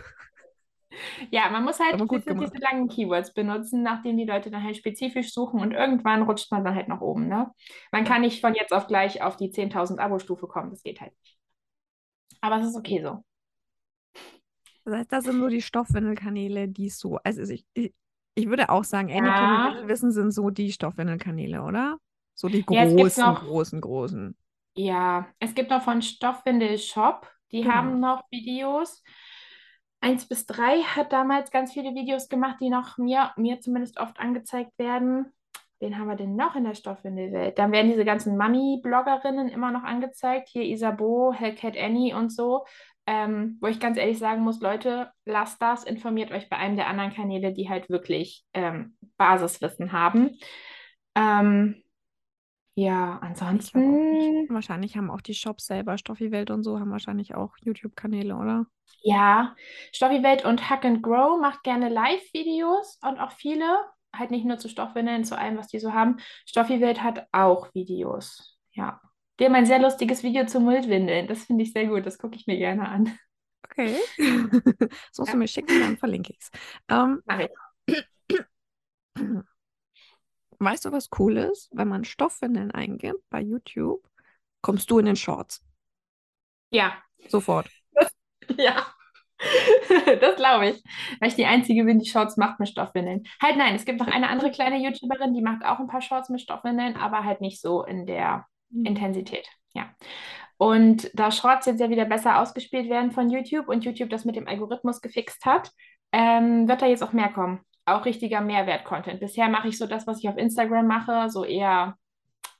Ja, 1.31 1.49
man 1.49 1.63
muss 1.63 1.79
halt 1.79 2.01
diese, 2.11 2.57
langen 2.59 2.87
Keywords 2.87 3.33
benutzen, 3.33 3.81
nachdem 3.81 4.17
die 4.17 4.25
Leute 4.25 4.51
dann 4.51 4.63
halt 4.63 4.77
spezifisch 4.77 5.33
suchen 5.33 5.61
und 5.61 5.71
irgendwann 5.71 6.23
rutscht 6.23 6.51
man 6.51 6.63
dann 6.63 6.75
halt 6.75 6.87
nach 6.87 7.01
oben. 7.01 7.27
Ne? 7.27 7.49
Man 7.91 8.03
kann 8.03 8.21
nicht 8.21 8.41
von 8.41 8.53
jetzt 8.53 8.73
auf 8.73 8.87
gleich 8.87 9.21
auf 9.21 9.37
die 9.37 9.51
10.000 9.51 9.99
Abo-Stufe 9.99 10.47
kommen, 10.47 10.69
das 10.69 10.83
geht 10.83 11.01
halt 11.01 11.13
nicht. 11.21 11.37
Aber 12.41 12.57
es 12.57 12.67
ist 12.67 12.75
okay 12.75 13.01
so. 13.01 13.23
Das 14.83 14.95
heißt, 14.95 15.11
das 15.11 15.25
sind 15.25 15.39
nur 15.39 15.49
die 15.49 15.61
Stoffwindelkanäle, 15.61 16.67
die 16.67 16.89
so, 16.89 17.17
also 17.23 17.41
ich, 17.41 17.65
ich, 17.73 17.93
ich 18.35 18.47
würde 18.47 18.69
auch 18.69 18.83
sagen, 18.83 19.09
ja. 19.09 19.17
Anakin 19.17 19.83
und 19.83 19.87
Wissen 19.87 20.11
sind 20.11 20.31
so 20.31 20.49
die 20.49 20.71
Stoffwindelkanäle, 20.71 21.61
oder? 21.61 21.97
So 22.33 22.47
die 22.47 22.65
großen, 22.65 22.97
ja, 22.97 23.33
großen, 23.33 23.81
großen. 23.81 24.35
Ja, 24.75 25.27
es 25.39 25.53
gibt 25.53 25.69
noch 25.69 25.83
von 25.83 26.01
Stoffwindel 26.01 26.77
Shop, 26.77 27.29
die 27.51 27.61
genau. 27.61 27.73
haben 27.73 27.99
noch 27.99 28.23
Videos. 28.31 29.03
Eins 30.01 30.27
bis 30.27 30.47
drei 30.47 30.81
hat 30.81 31.13
damals 31.13 31.51
ganz 31.51 31.73
viele 31.73 31.93
Videos 31.93 32.27
gemacht, 32.27 32.57
die 32.59 32.69
noch 32.69 32.97
mir, 32.97 33.31
mir 33.37 33.61
zumindest 33.61 33.99
oft 33.99 34.19
angezeigt 34.19 34.77
werden. 34.79 35.31
Wen 35.79 35.97
haben 35.97 36.07
wir 36.07 36.15
denn 36.15 36.35
noch 36.35 36.55
in 36.55 36.63
der 36.63 36.73
Stoffwindelwelt? 36.73 37.57
Dann 37.57 37.71
werden 37.71 37.89
diese 37.89 38.05
ganzen 38.05 38.35
Mami-Bloggerinnen 38.35 39.49
immer 39.49 39.71
noch 39.71 39.83
angezeigt. 39.83 40.49
Hier 40.49 40.63
Isabo, 40.63 41.33
Hellcat 41.33 41.77
Annie 41.77 42.15
und 42.15 42.31
so. 42.31 42.65
Ähm, 43.07 43.57
wo 43.61 43.67
ich 43.67 43.79
ganz 43.79 43.97
ehrlich 43.97 44.19
sagen 44.19 44.41
muss, 44.41 44.61
Leute, 44.61 45.11
lasst 45.25 45.61
das, 45.61 45.83
informiert 45.83 46.31
euch 46.31 46.49
bei 46.49 46.57
einem 46.57 46.75
der 46.75 46.87
anderen 46.87 47.11
Kanäle, 47.11 47.51
die 47.51 47.67
halt 47.67 47.89
wirklich 47.89 48.45
ähm, 48.53 48.95
Basiswissen 49.17 49.91
haben. 49.91 50.37
Ähm, 51.15 51.80
ja, 52.75 53.19
ansonsten. 53.21 54.47
Wahrscheinlich 54.49 54.95
haben 54.95 55.11
auch 55.11 55.21
die 55.21 55.33
Shops 55.33 55.65
selber, 55.65 55.97
Stoffi-Welt 55.97 56.51
und 56.51 56.63
so, 56.63 56.79
haben 56.79 56.91
wahrscheinlich 56.91 57.35
auch 57.35 57.55
YouTube-Kanäle, 57.61 58.35
oder? 58.35 58.65
Ja, 59.01 59.55
Stoffi-Welt 59.91 60.45
und 60.45 60.69
Hack 60.69 60.85
and 60.85 61.03
Grow 61.03 61.39
macht 61.39 61.63
gerne 61.63 61.89
Live-Videos 61.89 62.99
und 63.03 63.19
auch 63.19 63.31
viele, 63.31 63.65
halt 64.15 64.31
nicht 64.31 64.45
nur 64.45 64.57
zu 64.57 64.69
Stoffwindeln, 64.69 65.25
zu 65.25 65.37
allem, 65.37 65.57
was 65.57 65.67
die 65.67 65.79
so 65.79 65.93
haben. 65.93 66.17
Stoffi-Welt 66.45 67.03
hat 67.03 67.27
auch 67.31 67.73
Videos. 67.73 68.57
Ja. 68.71 69.01
Die 69.39 69.45
haben 69.45 69.55
ein 69.55 69.65
sehr 69.65 69.79
lustiges 69.79 70.23
Video 70.23 70.45
zu 70.45 70.59
Muldwindeln. 70.59 71.27
Das 71.27 71.45
finde 71.45 71.63
ich 71.63 71.73
sehr 71.73 71.87
gut. 71.87 72.05
Das 72.05 72.19
gucke 72.19 72.35
ich 72.35 72.47
mir 72.47 72.57
gerne 72.57 72.87
an. 72.87 73.17
Okay. 73.65 73.95
das 74.17 75.17
musst 75.17 75.29
ja. 75.29 75.31
du 75.33 75.37
mir 75.37 75.47
schicken, 75.47 75.79
dann 75.79 75.97
verlinke 75.97 76.33
ich 76.33 76.39
es. 76.39 76.51
Ähm, 76.87 77.21
Mach 77.25 77.39
ich. 77.39 78.05
weißt 80.61 80.85
du, 80.85 80.91
was 80.91 81.09
cool 81.19 81.37
ist? 81.37 81.69
Wenn 81.73 81.87
man 81.87 82.05
Stoffwindeln 82.05 82.71
eingibt 82.71 83.29
bei 83.29 83.41
YouTube, 83.41 84.07
kommst 84.61 84.89
du 84.91 84.99
in 84.99 85.05
den 85.05 85.15
Shorts. 85.15 85.63
Ja. 86.71 86.93
Sofort. 87.27 87.69
ja. 88.57 88.85
das 90.21 90.35
glaube 90.35 90.69
ich. 90.69 90.83
Weil 91.19 91.29
ich 91.29 91.35
die 91.35 91.45
Einzige 91.45 91.83
bin, 91.83 91.99
die 91.99 92.09
Shorts 92.09 92.37
macht 92.37 92.59
mit 92.59 92.69
Stoffwindeln. 92.69 93.23
Halt 93.41 93.57
nein, 93.57 93.75
es 93.75 93.85
gibt 93.85 93.99
noch 93.99 94.07
eine 94.07 94.29
andere 94.29 94.51
kleine 94.51 94.77
YouTuberin, 94.77 95.33
die 95.33 95.41
macht 95.41 95.65
auch 95.65 95.79
ein 95.79 95.87
paar 95.87 96.01
Shorts 96.01 96.29
mit 96.29 96.41
Stoffwindeln, 96.41 96.95
aber 96.95 97.23
halt 97.23 97.41
nicht 97.41 97.59
so 97.59 97.83
in 97.83 98.05
der 98.05 98.45
mhm. 98.69 98.85
Intensität. 98.85 99.47
Ja. 99.73 99.89
Und 100.57 101.09
da 101.15 101.31
Shorts 101.31 101.65
jetzt 101.65 101.79
ja 101.79 101.89
wieder 101.89 102.05
besser 102.05 102.39
ausgespielt 102.39 102.87
werden 102.87 103.11
von 103.11 103.31
YouTube 103.31 103.67
und 103.67 103.83
YouTube 103.83 104.11
das 104.11 104.25
mit 104.25 104.35
dem 104.35 104.47
Algorithmus 104.47 105.01
gefixt 105.01 105.43
hat, 105.45 105.71
ähm, 106.11 106.67
wird 106.67 106.83
da 106.83 106.85
jetzt 106.85 107.01
auch 107.01 107.13
mehr 107.13 107.29
kommen. 107.29 107.61
Auch 107.85 108.05
richtiger 108.05 108.41
Mehrwert-Content. 108.41 109.19
Bisher 109.19 109.49
mache 109.49 109.67
ich 109.67 109.77
so 109.77 109.87
das, 109.87 110.07
was 110.07 110.19
ich 110.19 110.29
auf 110.29 110.37
Instagram 110.37 110.87
mache, 110.87 111.29
so 111.29 111.43
eher 111.43 111.97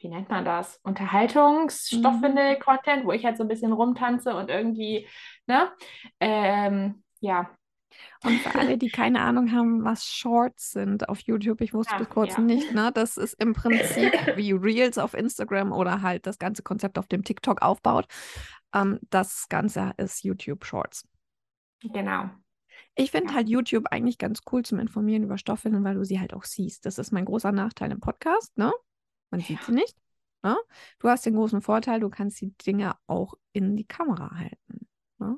wie 0.04 0.10
nennt 0.10 0.30
man 0.30 0.46
das? 0.46 0.80
Unterhaltungsstoffwindel-Content, 0.84 3.06
wo 3.06 3.12
ich 3.12 3.25
halt 3.25 3.38
so 3.38 3.44
ein 3.44 3.48
bisschen 3.48 3.72
rumtanze 3.72 4.36
und 4.36 4.50
irgendwie, 4.50 5.08
ne? 5.48 5.72
Ähm, 6.20 7.04
ja. 7.20 7.50
Und 8.24 8.40
für 8.40 8.58
alle, 8.58 8.78
die 8.78 8.90
keine 8.90 9.20
Ahnung 9.22 9.51
haben, 9.51 9.84
was 9.84 10.06
Shorts 10.06 10.72
sind 10.72 11.10
auf 11.10 11.20
YouTube, 11.22 11.62
ich 11.62 11.74
wusste 11.74 11.94
ja, 11.94 12.00
bis 12.00 12.10
kurz 12.10 12.38
ja. 12.38 12.42
nicht, 12.42 12.74
ne? 12.74 12.92
Das 12.94 13.18
ist 13.18 13.34
im 13.34 13.54
Prinzip 13.54 14.13
wie 14.36 14.54
Reels 14.54 14.98
auf 14.98 15.13
Instagram 15.13 15.72
oder 15.72 16.01
halt 16.01 16.25
das 16.25 16.40
ganze 16.40 16.63
Konzept 16.63 16.98
auf 16.98 17.06
dem 17.08 17.24
TikTok 17.24 17.62
aufbaut. 17.62 18.08
Ähm, 18.74 19.00
das 19.10 19.48
Ganze 19.50 19.92
ist 19.98 20.24
YouTube 20.24 20.66
Shorts. 20.66 21.08
Genau. 21.82 22.30
Ich 22.96 23.12
finde 23.12 23.30
ja. 23.30 23.36
halt 23.36 23.50
YouTube 23.50 23.86
eigentlich 23.92 24.18
ganz 24.18 24.42
cool 24.52 24.64
zum 24.64 24.80
Informieren 24.80 25.24
über 25.24 25.38
Stoffwindeln, 25.38 25.84
weil 25.84 25.96
du 25.96 26.04
sie 26.04 26.20
halt 26.20 26.34
auch 26.34 26.44
siehst. 26.44 26.86
Das 26.86 26.98
ist 26.98 27.12
mein 27.12 27.26
großer 27.26 27.52
Nachteil 27.52 27.92
im 27.92 28.00
Podcast, 28.00 28.58
ne? 28.58 28.72
Man 29.30 29.40
sieht 29.40 29.62
sie 29.64 29.72
nicht. 29.72 29.96
Ne? 30.44 30.58
Du 31.00 31.08
hast 31.08 31.26
den 31.26 31.36
großen 31.36 31.62
Vorteil, 31.62 32.00
du 32.00 32.10
kannst 32.10 32.42
die 32.42 32.56
Dinge 32.58 32.96
auch 33.08 33.36
in 33.54 33.76
die 33.76 33.86
Kamera 33.86 34.32
halten. 34.36 34.88
Ne? 35.20 35.38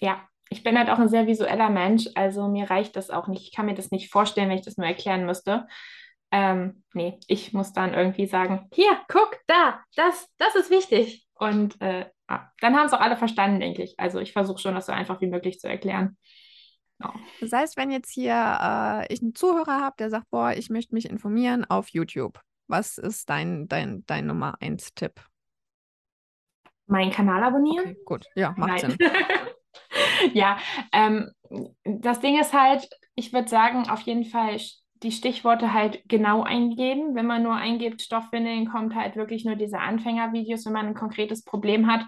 Ja, 0.00 0.28
ich 0.48 0.62
bin 0.62 0.76
halt 0.76 0.90
auch 0.90 0.98
ein 0.98 1.08
sehr 1.08 1.26
visueller 1.26 1.70
Mensch, 1.70 2.08
also 2.14 2.48
mir 2.48 2.68
reicht 2.68 2.96
das 2.96 3.10
auch 3.10 3.28
nicht. 3.28 3.44
Ich 3.44 3.52
kann 3.52 3.66
mir 3.66 3.74
das 3.74 3.90
nicht 3.90 4.10
vorstellen, 4.10 4.48
wenn 4.48 4.58
ich 4.58 4.64
das 4.64 4.76
nur 4.76 4.86
erklären 4.86 5.26
müsste. 5.26 5.66
Ähm, 6.32 6.84
nee, 6.92 7.18
ich 7.28 7.52
muss 7.52 7.72
dann 7.72 7.94
irgendwie 7.94 8.26
sagen, 8.26 8.68
hier, 8.72 9.00
guck, 9.08 9.38
da, 9.46 9.80
das, 9.94 10.28
das 10.38 10.54
ist 10.56 10.70
wichtig. 10.70 11.26
Und 11.34 11.80
äh, 11.80 12.06
dann 12.26 12.76
haben 12.76 12.86
es 12.86 12.92
auch 12.92 13.00
alle 13.00 13.16
verstanden, 13.16 13.60
denke 13.60 13.82
ich. 13.82 13.98
Also 13.98 14.18
ich 14.20 14.32
versuche 14.32 14.58
schon, 14.58 14.74
das 14.74 14.86
so 14.86 14.92
einfach 14.92 15.20
wie 15.20 15.26
möglich 15.28 15.58
zu 15.58 15.68
erklären. 15.68 16.16
Oh. 17.02 17.08
Das 17.40 17.52
heißt, 17.52 17.76
wenn 17.76 17.90
jetzt 17.90 18.10
hier 18.10 18.32
äh, 18.32 19.12
ich 19.12 19.22
einen 19.22 19.34
Zuhörer 19.34 19.80
habe, 19.80 19.96
der 19.98 20.10
sagt, 20.10 20.30
boah, 20.30 20.52
ich 20.52 20.70
möchte 20.70 20.94
mich 20.94 21.08
informieren 21.08 21.64
auf 21.64 21.88
YouTube, 21.88 22.40
was 22.66 22.98
ist 22.98 23.30
dein, 23.30 23.68
dein, 23.68 24.04
dein 24.06 24.26
Nummer 24.26 24.56
1 24.60 24.94
Tipp? 24.94 25.20
Meinen 26.86 27.10
Kanal 27.10 27.42
abonnieren? 27.42 27.90
Okay, 27.90 27.98
gut, 28.04 28.26
ja, 28.34 28.52
macht 28.56 28.82
Nein. 28.82 28.96
Sinn. 28.98 28.98
ja, 30.34 30.58
ähm, 30.92 31.30
das 31.84 32.20
Ding 32.20 32.38
ist 32.38 32.52
halt, 32.52 32.88
ich 33.14 33.32
würde 33.32 33.48
sagen, 33.48 33.88
auf 33.88 34.00
jeden 34.00 34.24
Fall 34.24 34.58
die 35.02 35.12
Stichworte 35.12 35.72
halt 35.72 36.02
genau 36.06 36.42
eingeben. 36.42 37.14
Wenn 37.14 37.26
man 37.26 37.42
nur 37.42 37.54
eingibt, 37.54 38.02
Stoffwindeln, 38.02 38.68
kommt 38.68 38.94
halt 38.94 39.16
wirklich 39.16 39.44
nur 39.44 39.56
diese 39.56 39.78
Anfängervideos. 39.78 40.66
Wenn 40.66 40.72
man 40.74 40.86
ein 40.88 40.94
konkretes 40.94 41.42
Problem 41.42 41.86
hat, 41.86 42.04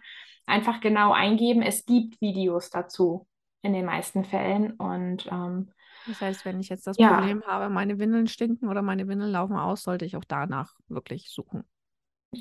einfach 0.46 0.80
genau 0.80 1.12
eingeben. 1.12 1.62
Es 1.62 1.86
gibt 1.86 2.20
Videos 2.20 2.68
dazu 2.68 3.26
in 3.62 3.72
den 3.72 3.84
meisten 3.84 4.24
Fällen 4.24 4.72
und 4.72 5.26
ähm, 5.30 5.70
das 6.06 6.20
heißt, 6.20 6.44
wenn 6.44 6.60
ich 6.60 6.68
jetzt 6.68 6.86
das 6.86 6.96
ja. 6.98 7.14
Problem 7.14 7.42
habe, 7.46 7.72
meine 7.72 7.98
Windeln 7.98 8.26
stinken 8.26 8.68
oder 8.68 8.82
meine 8.82 9.06
Windeln 9.06 9.30
laufen 9.30 9.56
aus, 9.56 9.82
sollte 9.82 10.04
ich 10.04 10.16
auch 10.16 10.24
danach 10.26 10.74
wirklich 10.88 11.30
suchen. 11.30 11.64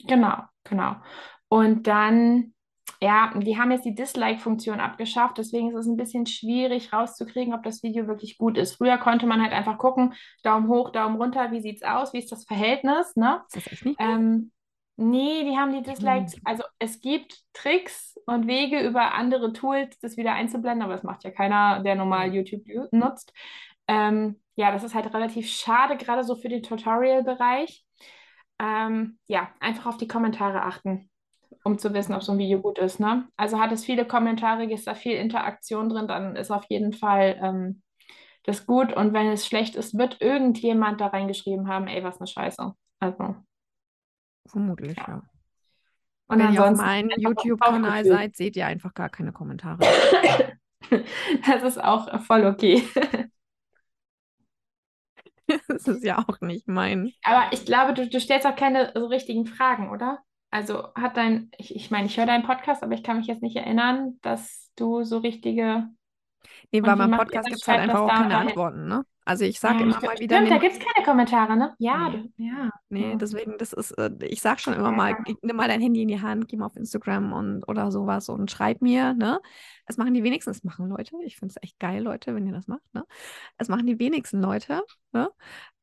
Genau, 0.08 0.38
genau. 0.64 0.96
Und 1.48 1.86
dann, 1.86 2.54
ja, 3.02 3.32
die 3.38 3.58
haben 3.60 3.72
jetzt 3.72 3.86
die 3.86 3.94
Dislike-Funktion 3.94 4.80
abgeschafft, 4.80 5.38
deswegen 5.38 5.70
ist 5.70 5.76
es 5.76 5.86
ein 5.86 5.98
bisschen 5.98 6.26
schwierig 6.26 6.92
rauszukriegen, 6.92 7.54
ob 7.54 7.62
das 7.64 7.84
Video 7.84 8.08
wirklich 8.08 8.38
gut 8.38 8.58
ist. 8.58 8.78
Früher 8.78 8.98
konnte 8.98 9.28
man 9.28 9.42
halt 9.42 9.54
einfach 9.54 9.78
gucken, 9.78 10.14
Daumen 10.44 10.68
hoch, 10.68 10.92
Daumen 10.92 11.18
runter, 11.18 11.52
wie 11.52 11.62
sieht 11.62 11.78
es 11.78 11.84
aus, 11.84 12.14
wie 12.14 12.20
ist 12.20 12.32
das 12.32 12.46
Verhältnis, 12.46 13.16
ne? 13.16 13.42
Ist 13.48 13.58
das 13.58 13.74
echt 13.74 13.86
nicht? 13.86 14.00
Ähm, 14.00 14.52
Nee, 15.02 15.44
die 15.46 15.58
haben 15.58 15.74
die 15.74 15.82
Dislikes. 15.82 16.36
Also 16.44 16.64
es 16.78 17.02
gibt 17.02 17.40
Tricks 17.54 18.11
und 18.26 18.48
Wege 18.48 18.82
über 18.82 19.14
andere 19.14 19.54
Tools, 19.54 20.00
das 20.00 20.18
wieder 20.18 20.34
einzublenden, 20.34 20.84
aber 20.84 20.94
das 20.94 21.04
macht 21.04 21.24
ja 21.24 21.32
keiner, 21.32 21.82
der 21.82 21.96
normal 21.96 22.34
YouTube 22.34 22.64
nutzt. 22.92 23.34
Ähm, 23.88 24.40
ja, 24.56 24.72
das 24.72 24.84
ist 24.84 24.96
halt 24.96 25.14
relativ 25.14 25.50
schade, 25.50 25.98
gerade 25.98 26.24
so 26.24 26.36
für 26.36 26.50
den 26.50 26.64
Tutorial-Bereich. 26.64 27.84
Ähm, 28.60 29.18
ja, 29.28 29.50
einfach 29.60 29.88
auf 29.88 29.98
die 29.98 30.08
Kommentare 30.08 30.62
achten, 30.62 31.10
um 31.64 31.78
zu 31.78 31.94
wissen, 31.94 32.14
ob 32.14 32.24
so 32.24 32.34
ein 32.34 32.38
Video 32.38 32.62
gut 32.62 32.78
ist. 32.78 33.00
Ne? 33.00 33.28
Also 33.38 33.60
hat 33.60 33.72
es 33.72 33.86
viele 33.86 34.06
Kommentare, 34.06 34.66
ist 34.66 34.88
da 34.88 34.94
viel 34.94 35.16
Interaktion 35.16 35.90
drin, 35.90 36.08
dann 36.08 36.36
ist 36.36 36.52
auf 36.52 36.66
jeden 36.70 36.94
Fall 36.94 37.40
ähm, 37.42 37.82
das 38.44 38.66
gut. 38.66 38.94
Und 38.94 39.14
wenn 39.14 39.28
es 39.28 39.48
schlecht 39.48 39.76
ist, 39.76 39.98
wird 39.98 40.22
irgendjemand 40.22 41.02
da 41.02 41.08
reingeschrieben 41.08 41.68
haben, 41.68 41.88
ey, 41.88 42.04
was 42.04 42.20
eine 42.20 42.28
Scheiße. 42.28 42.74
Also 43.00 43.36
Vermutlich, 44.48 44.98
ja. 44.98 45.06
ja. 45.08 45.31
Und 46.32 46.40
wenn 46.40 46.54
ihr 46.54 46.66
auf 46.66 46.78
meinem 46.78 47.10
YouTube-Kanal 47.18 48.06
seid, 48.06 48.38
seht 48.38 48.56
ihr 48.56 48.66
einfach 48.66 48.94
gar 48.94 49.10
keine 49.10 49.34
Kommentare. 49.34 49.80
das 51.46 51.64
ist 51.64 51.84
auch 51.84 52.22
voll 52.22 52.46
okay. 52.46 52.84
das 55.68 55.88
ist 55.88 56.06
ja 56.06 56.20
auch 56.20 56.40
nicht 56.40 56.70
mein. 56.70 57.12
Aber 57.24 57.52
ich 57.52 57.66
glaube, 57.66 57.94
du, 57.94 58.08
du 58.08 58.20
stellst 58.20 58.48
auch 58.48 58.56
keine 58.56 58.94
so 58.96 59.08
richtigen 59.08 59.46
Fragen, 59.46 59.90
oder? 59.90 60.20
Also 60.52 60.94
hat 60.96 61.18
dein, 61.18 61.52
ich, 61.58 61.76
ich 61.76 61.92
meine, 61.92 62.08
ich 62.08 62.18
höre 62.18 62.26
deinen 62.26 62.44
Podcast, 62.44 62.82
aber 62.82 62.94
ich 62.94 63.04
kann 63.04 63.18
mich 63.18 63.28
jetzt 63.28 63.42
nicht 63.42 63.58
erinnern, 63.58 64.18
dass 64.22 64.72
du 64.78 65.04
so 65.04 65.18
richtige. 65.18 65.88
Nee, 66.72 66.82
weil 66.82 66.96
beim 66.96 67.12
Podcast 67.12 67.48
gibt 67.48 67.62
es 67.62 67.68
halt 67.68 67.82
einfach 67.82 68.02
auch 68.02 68.10
keine 68.10 68.38
Antworten, 68.38 68.88
ne? 68.88 69.04
Also 69.26 69.46
ich 69.46 69.60
sage 69.60 69.80
ja, 69.80 69.82
immer 69.82 70.02
mal 70.02 70.18
wieder. 70.18 70.38
Stimmt, 70.38 70.52
da 70.52 70.58
gibt 70.58 70.74
es 70.74 70.80
keine 70.80 71.06
Kommentare, 71.06 71.58
ne? 71.58 71.76
Ja, 71.78 72.10
nee. 72.10 72.32
ja. 72.38 72.71
Nee, 72.92 73.16
deswegen, 73.16 73.58
das 73.58 73.72
ist, 73.72 73.92
äh, 73.92 74.12
ich 74.20 74.42
sage 74.42 74.60
schon 74.60 74.74
immer 74.74 74.92
mal, 74.92 75.16
nimm 75.42 75.56
mal 75.56 75.70
dein 75.70 75.80
Handy 75.80 76.02
in 76.02 76.10
die 76.10 76.22
Hand, 76.22 76.50
geh 76.50 76.58
mal 76.58 76.66
auf 76.66 76.76
Instagram 76.76 77.32
und 77.32 77.64
oder 77.70 77.90
sowas 77.90 78.28
und 78.28 78.52
schreib 78.52 78.82
mir, 78.82 79.14
ne? 79.14 79.40
Das 79.86 79.96
machen 79.96 80.14
die 80.14 80.24
wenigsten, 80.24 80.52
das 80.52 80.66
machen 80.66 80.90
Leute. 80.90 81.16
Ich 81.24 81.38
finde 81.38 81.54
es 81.56 81.64
echt 81.64 81.80
geil, 81.80 82.04
Leute, 82.04 82.36
wenn 82.36 82.46
ihr 82.46 82.52
das 82.52 82.68
macht, 82.68 82.94
ne? 82.94 83.06
Das 83.58 83.70
machen 83.70 83.88
die 83.88 83.98
wenigsten 83.98 84.42
Leute, 84.42 84.84
ne? 85.14 85.32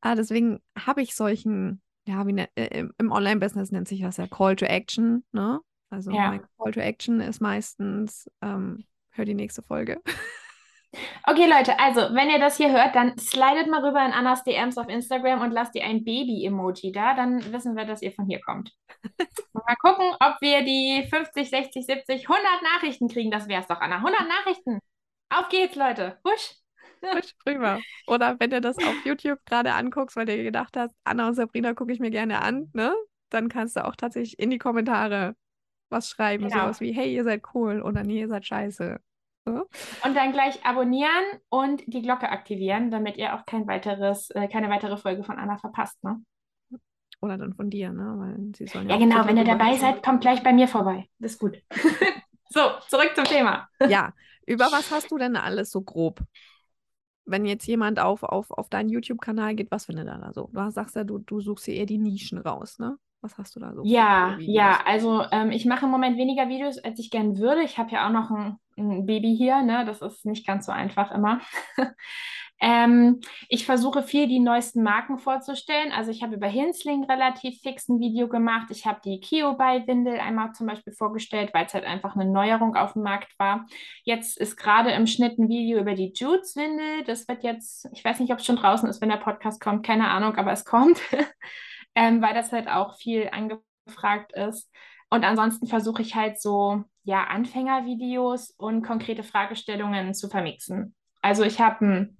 Aber 0.01 0.11
ah, 0.11 0.15
deswegen 0.15 0.59
habe 0.77 1.01
ich 1.01 1.15
solchen, 1.15 1.81
ja, 2.05 2.27
wie 2.27 2.33
ne, 2.33 2.47
äh, 2.55 2.85
im 2.97 3.11
Online-Business 3.11 3.71
nennt 3.71 3.87
sich 3.87 4.01
das 4.01 4.17
ja 4.17 4.27
Call 4.27 4.55
to 4.55 4.65
Action, 4.65 5.23
ne? 5.31 5.59
Also 5.89 6.11
ja. 6.11 6.29
mein 6.29 6.43
Call 6.59 6.71
to 6.73 6.79
Action 6.79 7.21
ist 7.21 7.41
meistens, 7.41 8.29
ähm, 8.43 8.85
hör 9.09 9.25
die 9.25 9.33
nächste 9.33 9.63
Folge. 9.63 9.99
Okay, 11.27 11.45
Leute, 11.47 11.77
also 11.79 12.01
wenn 12.15 12.29
ihr 12.29 12.39
das 12.39 12.57
hier 12.57 12.71
hört, 12.71 12.95
dann 12.95 13.15
slidet 13.17 13.67
mal 13.67 13.85
rüber 13.85 14.03
in 14.03 14.11
Annas 14.11 14.43
DMs 14.43 14.77
auf 14.77 14.89
Instagram 14.89 15.41
und 15.41 15.51
lasst 15.51 15.75
ihr 15.75 15.83
ein 15.83 16.03
Baby-Emoji 16.03 16.91
da, 16.91 17.13
dann 17.13 17.53
wissen 17.53 17.75
wir, 17.75 17.85
dass 17.85 18.01
ihr 18.01 18.11
von 18.11 18.25
hier 18.25 18.41
kommt. 18.41 18.73
mal 19.53 19.75
gucken, 19.75 20.11
ob 20.19 20.41
wir 20.41 20.63
die 20.63 21.07
50, 21.07 21.49
60, 21.49 21.85
70, 21.85 22.29
100 22.29 22.43
Nachrichten 22.63 23.07
kriegen. 23.07 23.29
Das 23.29 23.47
wäre 23.47 23.61
es 23.61 23.67
doch, 23.67 23.79
Anna. 23.79 23.97
100 23.97 24.27
Nachrichten. 24.27 24.79
Auf 25.29 25.49
geht's, 25.49 25.75
Leute. 25.75 26.17
Husch. 26.23 26.55
Husch 27.03 27.35
rüber. 27.47 27.79
Oder 28.07 28.39
wenn 28.39 28.49
du 28.49 28.59
das 28.59 28.77
auf 28.77 29.05
YouTube 29.05 29.39
gerade 29.45 29.73
anguckst, 29.73 30.15
weil 30.15 30.25
du 30.25 30.41
gedacht 30.41 30.75
hast, 30.75 30.95
Anna 31.03 31.27
und 31.27 31.35
Sabrina 31.35 31.73
gucke 31.73 31.93
ich 31.93 31.99
mir 31.99 32.11
gerne 32.11 32.41
an, 32.41 32.69
ne? 32.73 32.93
Dann 33.29 33.47
kannst 33.47 33.75
du 33.75 33.85
auch 33.85 33.95
tatsächlich 33.95 34.39
in 34.39 34.49
die 34.49 34.57
Kommentare 34.57 35.35
was 35.89 36.09
schreiben, 36.09 36.47
genau. 36.47 36.63
sowas 36.63 36.81
wie, 36.81 36.91
hey, 36.91 37.13
ihr 37.13 37.23
seid 37.23 37.43
cool 37.53 37.81
oder 37.81 38.03
nee, 38.03 38.21
ihr 38.21 38.27
seid 38.27 38.45
scheiße. 38.45 38.99
Und 40.05 40.15
dann 40.15 40.31
gleich 40.31 40.65
abonnieren 40.65 41.23
und 41.49 41.81
die 41.87 42.01
Glocke 42.01 42.29
aktivieren, 42.29 42.91
damit 42.91 43.17
ihr 43.17 43.35
auch 43.35 43.45
kein 43.45 43.67
weiteres, 43.67 44.29
äh, 44.31 44.47
keine 44.47 44.69
weitere 44.69 44.97
Folge 44.97 45.23
von 45.23 45.37
Anna 45.37 45.57
verpasst, 45.57 46.03
ne? 46.03 46.21
Oder 47.21 47.37
dann 47.37 47.53
von 47.53 47.69
dir, 47.69 47.91
ne? 47.91 48.15
Weil 48.17 48.55
sie 48.55 48.67
sollen 48.67 48.87
ja, 48.87 48.95
ja 48.95 48.99
genau, 48.99 49.25
wenn 49.27 49.37
ihr 49.37 49.43
dabei 49.43 49.75
seid, 49.75 50.03
kommt 50.03 50.21
gleich 50.21 50.41
bei 50.41 50.53
mir 50.53 50.67
vorbei. 50.67 51.09
Das 51.19 51.33
ist 51.33 51.39
gut. 51.39 51.57
so, 52.49 52.61
zurück 52.87 53.11
zum 53.15 53.25
Thema. 53.25 53.67
ja, 53.87 54.13
über 54.45 54.65
was 54.71 54.91
hast 54.91 55.11
du 55.11 55.17
denn 55.17 55.35
alles 55.35 55.69
so 55.71 55.81
grob? 55.81 56.21
Wenn 57.25 57.45
jetzt 57.45 57.67
jemand 57.67 57.99
auf, 57.99 58.23
auf, 58.23 58.51
auf 58.51 58.69
deinen 58.69 58.89
YouTube-Kanal 58.89 59.55
geht, 59.55 59.69
was 59.69 59.85
findet 59.85 60.07
er 60.07 60.17
da 60.17 60.33
so? 60.33 60.49
Du 60.51 60.71
sagst 60.71 60.95
ja, 60.95 61.03
du, 61.03 61.19
du 61.19 61.41
suchst 61.41 61.67
dir 61.67 61.75
eher 61.75 61.85
die 61.85 61.99
Nischen 61.99 62.39
raus, 62.39 62.79
ne? 62.79 62.97
Was 63.21 63.37
hast 63.37 63.55
du 63.55 63.59
da 63.59 63.73
so? 63.73 63.81
Ja, 63.83 64.37
ja, 64.39 64.79
also 64.85 65.23
ähm, 65.31 65.51
ich 65.51 65.65
mache 65.65 65.85
im 65.85 65.91
Moment 65.91 66.17
weniger 66.17 66.47
Videos, 66.47 66.77
als 66.77 66.99
ich 66.99 67.11
gern 67.11 67.37
würde. 67.37 67.63
Ich 67.63 67.77
habe 67.77 67.91
ja 67.91 68.07
auch 68.07 68.11
noch 68.11 68.31
ein, 68.31 68.57
ein, 68.77 69.05
Baby 69.05 69.35
hier, 69.35 69.61
ne? 69.61 69.83
Das 69.85 70.01
ist 70.01 70.25
nicht 70.25 70.47
ganz 70.47 70.65
so 70.65 70.71
einfach 70.71 71.11
immer. 71.11 71.41
Ähm, 72.61 73.21
ich 73.47 73.65
versuche 73.65 74.03
viel 74.03 74.27
die 74.27 74.39
neuesten 74.39 74.83
Marken 74.83 75.17
vorzustellen. 75.17 75.91
Also 75.91 76.11
ich 76.11 76.21
habe 76.23 76.35
über 76.35 76.47
Hinsling 76.47 77.05
relativ 77.05 77.61
fix 77.61 77.87
ein 77.87 77.99
Video 77.99 78.27
gemacht. 78.27 78.67
Ich 78.69 78.85
habe 78.85 78.99
die 79.03 79.19
Kiobai-Windel 79.21 80.19
einmal 80.19 80.51
zum 80.51 80.67
Beispiel 80.67 80.93
vorgestellt, 80.93 81.51
weil 81.53 81.65
es 81.65 81.73
halt 81.73 81.85
einfach 81.85 82.15
eine 82.15 82.29
Neuerung 82.29 82.75
auf 82.75 82.93
dem 82.93 83.03
Markt 83.03 83.33
war. 83.39 83.65
Jetzt 84.03 84.37
ist 84.37 84.57
gerade 84.57 84.91
im 84.91 85.07
Schnitt 85.07 85.39
ein 85.39 85.47
Video 85.47 85.79
über 85.79 85.93
die 85.93 86.11
Jutes-Windel. 86.13 87.03
Das 87.05 87.27
wird 87.29 87.43
jetzt, 87.43 87.87
ich 87.93 88.03
weiß 88.03 88.19
nicht, 88.19 88.33
ob 88.33 88.39
es 88.39 88.45
schon 88.45 88.57
draußen 88.57 88.89
ist, 88.89 89.01
wenn 89.01 89.09
der 89.09 89.17
Podcast 89.17 89.61
kommt, 89.61 89.85
keine 89.85 90.09
Ahnung, 90.09 90.35
aber 90.35 90.51
es 90.51 90.65
kommt, 90.65 90.99
ähm, 91.99 92.21
weil 92.21 92.33
das 92.33 92.53
halt 92.53 92.69
auch 92.69 92.95
viel 92.95 93.29
angefragt 93.29 94.31
ist. 94.31 94.71
Und 95.09 95.25
ansonsten 95.25 95.67
versuche 95.67 96.01
ich 96.01 96.15
halt 96.15 96.39
so, 96.39 96.83
ja, 97.03 97.25
Anfängervideos 97.25 98.51
und 98.51 98.83
konkrete 98.83 99.23
Fragestellungen 99.23 100.13
zu 100.13 100.29
vermixen. 100.29 100.95
Also 101.21 101.43
ich 101.43 101.59
habe 101.59 101.85
ein 101.85 102.17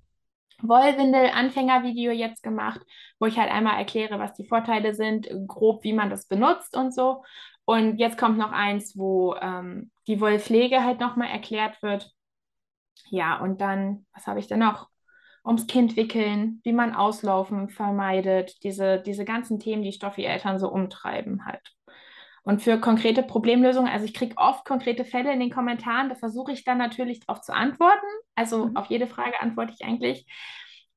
Wollwindel-Anfängervideo 0.62 2.12
jetzt 2.12 2.44
gemacht, 2.44 2.82
wo 3.20 3.26
ich 3.28 3.40
halt 3.40 3.50
einmal 3.50 3.78
erkläre, 3.78 4.20
was 4.20 4.34
die 4.34 4.46
Vorteile 4.46 4.94
sind, 4.94 5.30
grob, 5.48 5.86
wie 5.86 5.94
man 5.94 6.10
das 6.10 6.28
benutzt 6.28 6.76
und 6.76 6.94
so. 6.94 7.24
Und 7.64 8.00
jetzt 8.00 8.18
kommt 8.18 8.38
noch 8.38 8.52
eins, 8.52 8.98
wo 8.98 9.36
ähm, 9.36 9.92
die 10.08 10.20
Wollpflege 10.20 10.84
halt 10.84 11.00
nochmal 11.00 11.30
erklärt 11.30 11.82
wird. 11.82 12.12
Ja, 13.10 13.40
und 13.40 13.62
dann, 13.62 14.06
was 14.14 14.28
habe 14.28 14.42
ich 14.42 14.48
denn 14.48 14.60
noch? 14.60 14.90
Ums 15.50 15.66
Kind 15.66 15.96
wickeln, 15.96 16.62
wie 16.64 16.74
man 16.74 16.94
Auslaufen 16.94 17.70
vermeidet, 17.70 18.64
diese, 18.64 19.02
diese 19.02 19.26
ganzen 19.26 19.60
Themen, 19.60 19.82
die 19.82 19.92
Stoffi-Eltern 19.92 20.60
so 20.60 20.70
umtreiben 20.70 21.44
halt. 21.46 21.74
Und 22.44 22.62
für 22.62 22.80
konkrete 22.80 23.24
Problemlösungen, 23.24 23.92
also 23.92 24.06
ich 24.06 24.14
kriege 24.14 24.38
oft 24.38 24.64
konkrete 24.64 25.06
Fälle 25.06 25.34
in 25.34 25.40
den 25.40 25.50
Kommentaren, 25.50 26.08
da 26.08 26.16
versuche 26.16 26.52
ich 26.52 26.64
dann 26.64 26.78
natürlich 26.78 27.20
darauf 27.20 27.42
zu 27.42 27.52
antworten. 27.52 28.06
Also 28.36 28.68
mhm. 28.68 28.78
auf 28.78 28.86
jede 28.88 29.08
Frage 29.08 29.42
antworte 29.42 29.74
ich 29.74 29.84
eigentlich. 29.84 30.28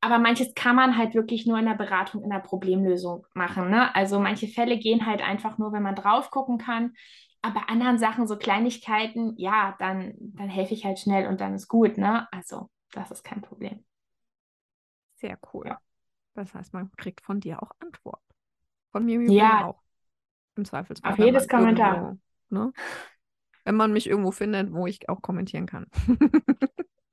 Aber 0.03 0.19
manches 0.19 0.53
kann 0.55 0.77
man 0.77 0.99
halt 0.99 1.15
wirklich 1.15 1.47
nur 1.47 1.59
in 1.59 1.65
der 1.65 1.75
Beratung, 1.75 2.23
in 2.23 2.31
der 2.31 2.41
Problemlösung 2.41 3.27
machen. 3.33 3.71
Ne? 3.71 3.95
Also 3.95 4.21
manche 4.21 4.49
Fälle 4.49 4.77
gehen 4.77 5.07
halt 5.07 5.23
einfach 5.23 5.57
nur, 5.57 5.73
wenn 5.73 5.83
man 5.83 5.95
drauf 5.95 6.31
gucken 6.31 6.59
kann. 6.59 6.93
Aber 7.41 7.71
anderen 7.71 7.99
Sachen, 7.99 8.27
so 8.27 8.37
Kleinigkeiten, 8.37 9.35
ja, 9.39 9.77
dann, 9.79 10.13
dann 10.19 10.51
helfe 10.51 10.75
ich 10.75 10.85
halt 10.85 10.99
schnell 10.99 11.27
und 11.27 11.41
dann 11.41 11.55
ist 11.55 11.69
gut. 11.69 11.97
Ne? 11.97 12.29
Also 12.33 12.69
das 12.93 13.11
ist 13.11 13.25
kein 13.25 13.41
Problem. 13.41 13.85
Sehr 15.23 15.39
cool. 15.55 15.67
Ja. 15.67 15.81
Das 16.35 16.53
heißt, 16.55 16.75
man 16.75 16.91
kriegt 16.97 17.23
von 17.23 17.41
dir 17.41 17.63
auch 17.63 17.71
Antwort. 17.79 18.21
Von 18.91 19.05
mir 19.05 19.21
ja. 19.33 19.67
auch. 19.67 19.81
Im 20.57 20.65
Zweifelsfall. 20.65 21.13
Auf 21.13 21.19
jedes 21.19 21.49
Kommentar. 21.49 21.95
Irgendwo, 21.95 22.19
ne? 22.51 22.73
Wenn 23.65 23.77
man 23.77 23.93
mich 23.93 24.09
irgendwo 24.09 24.33
findet, 24.33 24.73
wo 24.73 24.87
ich 24.87 25.09
auch 25.09 25.23
kommentieren 25.23 25.67
kann. 25.67 25.87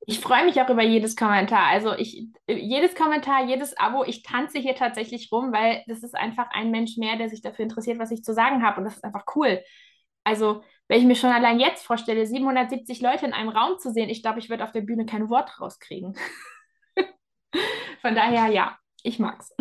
ich 0.05 0.19
freue 0.19 0.43
mich 0.43 0.59
auch 0.59 0.69
über 0.69 0.81
jedes 0.81 1.15
Kommentar. 1.15 1.67
Also 1.67 1.93
ich, 1.93 2.27
jedes 2.47 2.95
Kommentar, 2.95 3.45
jedes 3.45 3.77
Abo, 3.77 4.03
ich 4.03 4.23
tanze 4.23 4.57
hier 4.57 4.75
tatsächlich 4.75 5.31
rum, 5.31 5.53
weil 5.53 5.83
das 5.87 6.01
ist 6.01 6.15
einfach 6.15 6.49
ein 6.51 6.71
Mensch 6.71 6.97
mehr, 6.97 7.17
der 7.17 7.29
sich 7.29 7.41
dafür 7.41 7.63
interessiert, 7.63 7.99
was 7.99 8.11
ich 8.11 8.23
zu 8.23 8.33
sagen 8.33 8.63
habe. 8.63 8.79
Und 8.79 8.85
das 8.85 8.95
ist 8.95 9.03
einfach 9.03 9.25
cool. 9.35 9.61
Also, 10.23 10.63
wenn 10.87 10.99
ich 10.99 11.05
mir 11.05 11.15
schon 11.15 11.29
allein 11.29 11.59
jetzt 11.59 11.85
vorstelle, 11.85 12.25
770 12.25 12.99
Leute 13.01 13.25
in 13.27 13.33
einem 13.33 13.49
Raum 13.49 13.77
zu 13.77 13.91
sehen, 13.91 14.09
ich 14.09 14.23
glaube, 14.23 14.39
ich 14.39 14.49
würde 14.49 14.63
auf 14.63 14.71
der 14.71 14.81
Bühne 14.81 15.05
kein 15.05 15.29
Wort 15.29 15.61
rauskriegen. 15.61 16.17
Von 18.01 18.15
daher, 18.15 18.47
ja, 18.47 18.77
ich 19.03 19.19
mag's 19.19 19.53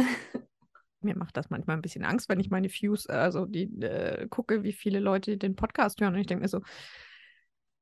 mir 1.01 1.17
macht 1.17 1.37
das 1.37 1.51
manchmal 1.51 1.77
ein 1.77 1.83
bisschen 1.83 2.05
Angst, 2.05 2.29
wenn 2.29 2.41
ich 2.41 2.51
meine 2.51 2.69
Views, 2.69 3.07
also 3.07 3.47
die 3.47 3.65
äh, 3.83 4.27
gucke, 4.29 4.63
wie 4.63 4.73
viele 4.73 5.01
Leute 5.01 5.37
den 5.37 5.57
Podcast 5.57 6.01
hören. 6.01 6.15
Und 6.15 6.21
ich 6.21 6.27
denke 6.27 6.43
mir 6.43 6.49
so, 6.49 6.61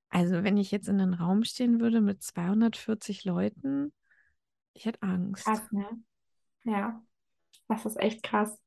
also 0.08 0.44
wenn 0.44 0.56
ich 0.56 0.70
jetzt 0.70 0.88
in 0.88 1.00
einem 1.00 1.14
Raum 1.14 1.44
stehen 1.44 1.80
würde 1.80 2.00
mit 2.00 2.22
240 2.22 3.24
Leuten, 3.24 3.92
ich 4.74 4.86
hätte 4.86 5.02
Angst. 5.02 5.44
Krass, 5.44 5.70
ne? 5.72 5.86
Ja, 6.64 7.02
das 7.68 7.86
ist 7.86 7.98
echt 7.98 8.22
krass. 8.22 8.58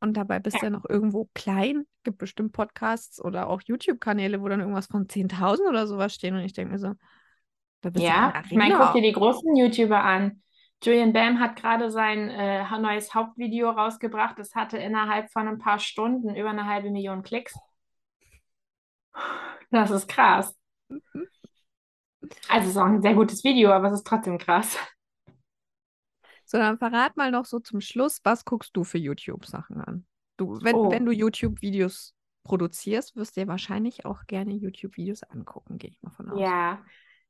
Und 0.00 0.16
dabei 0.16 0.38
bist 0.38 0.56
du 0.56 0.60
ja. 0.60 0.64
ja 0.64 0.70
noch 0.70 0.88
irgendwo 0.88 1.28
klein. 1.34 1.86
Gibt 2.04 2.18
bestimmt 2.18 2.52
Podcasts 2.52 3.22
oder 3.22 3.48
auch 3.48 3.62
YouTube-Kanäle, 3.62 4.40
wo 4.40 4.48
dann 4.48 4.60
irgendwas 4.60 4.86
von 4.86 5.06
10.000 5.06 5.68
oder 5.68 5.86
sowas 5.86 6.14
stehen. 6.14 6.34
Und 6.34 6.42
ich 6.42 6.52
denke 6.52 6.72
mir 6.72 6.78
so, 6.78 6.94
da 7.80 7.90
bist 7.90 8.04
ja, 8.04 8.32
du 8.32 8.48
ich 8.50 8.56
meine, 8.56 8.76
guck 8.76 8.92
dir 8.92 9.02
die 9.02 9.12
großen 9.12 9.56
YouTuber 9.56 10.02
an. 10.02 10.42
Julian 10.82 11.12
Bam 11.12 11.40
hat 11.40 11.56
gerade 11.56 11.90
sein 11.90 12.28
äh, 12.28 12.78
neues 12.78 13.14
Hauptvideo 13.14 13.70
rausgebracht. 13.70 14.38
Das 14.38 14.54
hatte 14.54 14.78
innerhalb 14.78 15.30
von 15.30 15.48
ein 15.48 15.58
paar 15.58 15.78
Stunden 15.78 16.34
über 16.34 16.50
eine 16.50 16.66
halbe 16.66 16.90
Million 16.90 17.22
Klicks. 17.22 17.54
Das 19.70 19.90
ist 19.90 20.08
krass. 20.08 20.54
Also 22.48 22.64
es 22.64 22.68
ist 22.68 22.76
auch 22.76 22.86
ein 22.86 23.02
sehr 23.02 23.14
gutes 23.14 23.42
Video, 23.44 23.70
aber 23.72 23.88
es 23.88 23.94
ist 23.94 24.06
trotzdem 24.06 24.38
krass. 24.38 24.78
So, 26.44 26.58
dann 26.58 26.78
verrat 26.78 27.16
mal 27.16 27.32
noch 27.32 27.44
so 27.44 27.58
zum 27.58 27.80
Schluss, 27.80 28.20
was 28.22 28.44
guckst 28.44 28.76
du 28.76 28.84
für 28.84 28.98
YouTube-Sachen 28.98 29.80
an? 29.80 30.06
Du, 30.36 30.58
wenn, 30.62 30.76
oh. 30.76 30.90
wenn 30.90 31.04
du 31.04 31.10
YouTube-Videos 31.10 32.14
produzierst, 32.44 33.16
wirst 33.16 33.36
du 33.36 33.40
dir 33.40 33.48
wahrscheinlich 33.48 34.04
auch 34.04 34.26
gerne 34.26 34.52
YouTube-Videos 34.52 35.24
angucken, 35.24 35.78
gehe 35.78 35.90
ich 35.90 36.00
mal 36.02 36.12
von 36.12 36.30
aus. 36.30 36.38
Ja, 36.38 36.84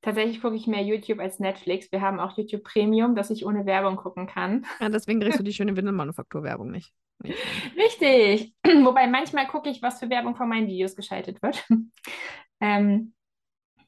Tatsächlich 0.07 0.41
gucke 0.41 0.55
ich 0.55 0.69
mehr 0.69 0.85
YouTube 0.85 1.19
als 1.19 1.41
Netflix. 1.41 1.91
Wir 1.91 2.01
haben 2.01 2.21
auch 2.21 2.39
YouTube 2.39 2.63
Premium, 2.63 3.17
dass 3.17 3.29
ich 3.31 3.45
ohne 3.45 3.67
Werbung 3.67 3.97
gucken 3.97 4.29
kann. 4.29 4.65
Ja, 4.79 4.89
deswegen 4.89 5.19
kriegst 5.19 5.41
du 5.41 5.43
die 5.43 5.53
schöne 5.53 5.77
Windelmanufaktur-Werbung 5.77 6.71
nicht. 6.71 6.93
nicht. 7.25 7.37
Richtig. 7.77 8.55
Wobei 8.85 9.09
manchmal 9.09 9.49
gucke 9.49 9.69
ich, 9.69 9.83
was 9.83 9.99
für 9.99 10.09
Werbung 10.09 10.37
von 10.37 10.49
meinen 10.49 10.69
Videos 10.69 10.95
geschaltet 10.95 11.43
wird. 11.43 11.67
ähm, 12.61 13.15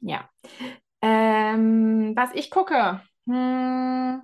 ja. 0.00 0.28
Ähm, 1.02 2.14
was 2.16 2.34
ich 2.34 2.50
gucke. 2.50 3.00
Hm, 3.28 4.20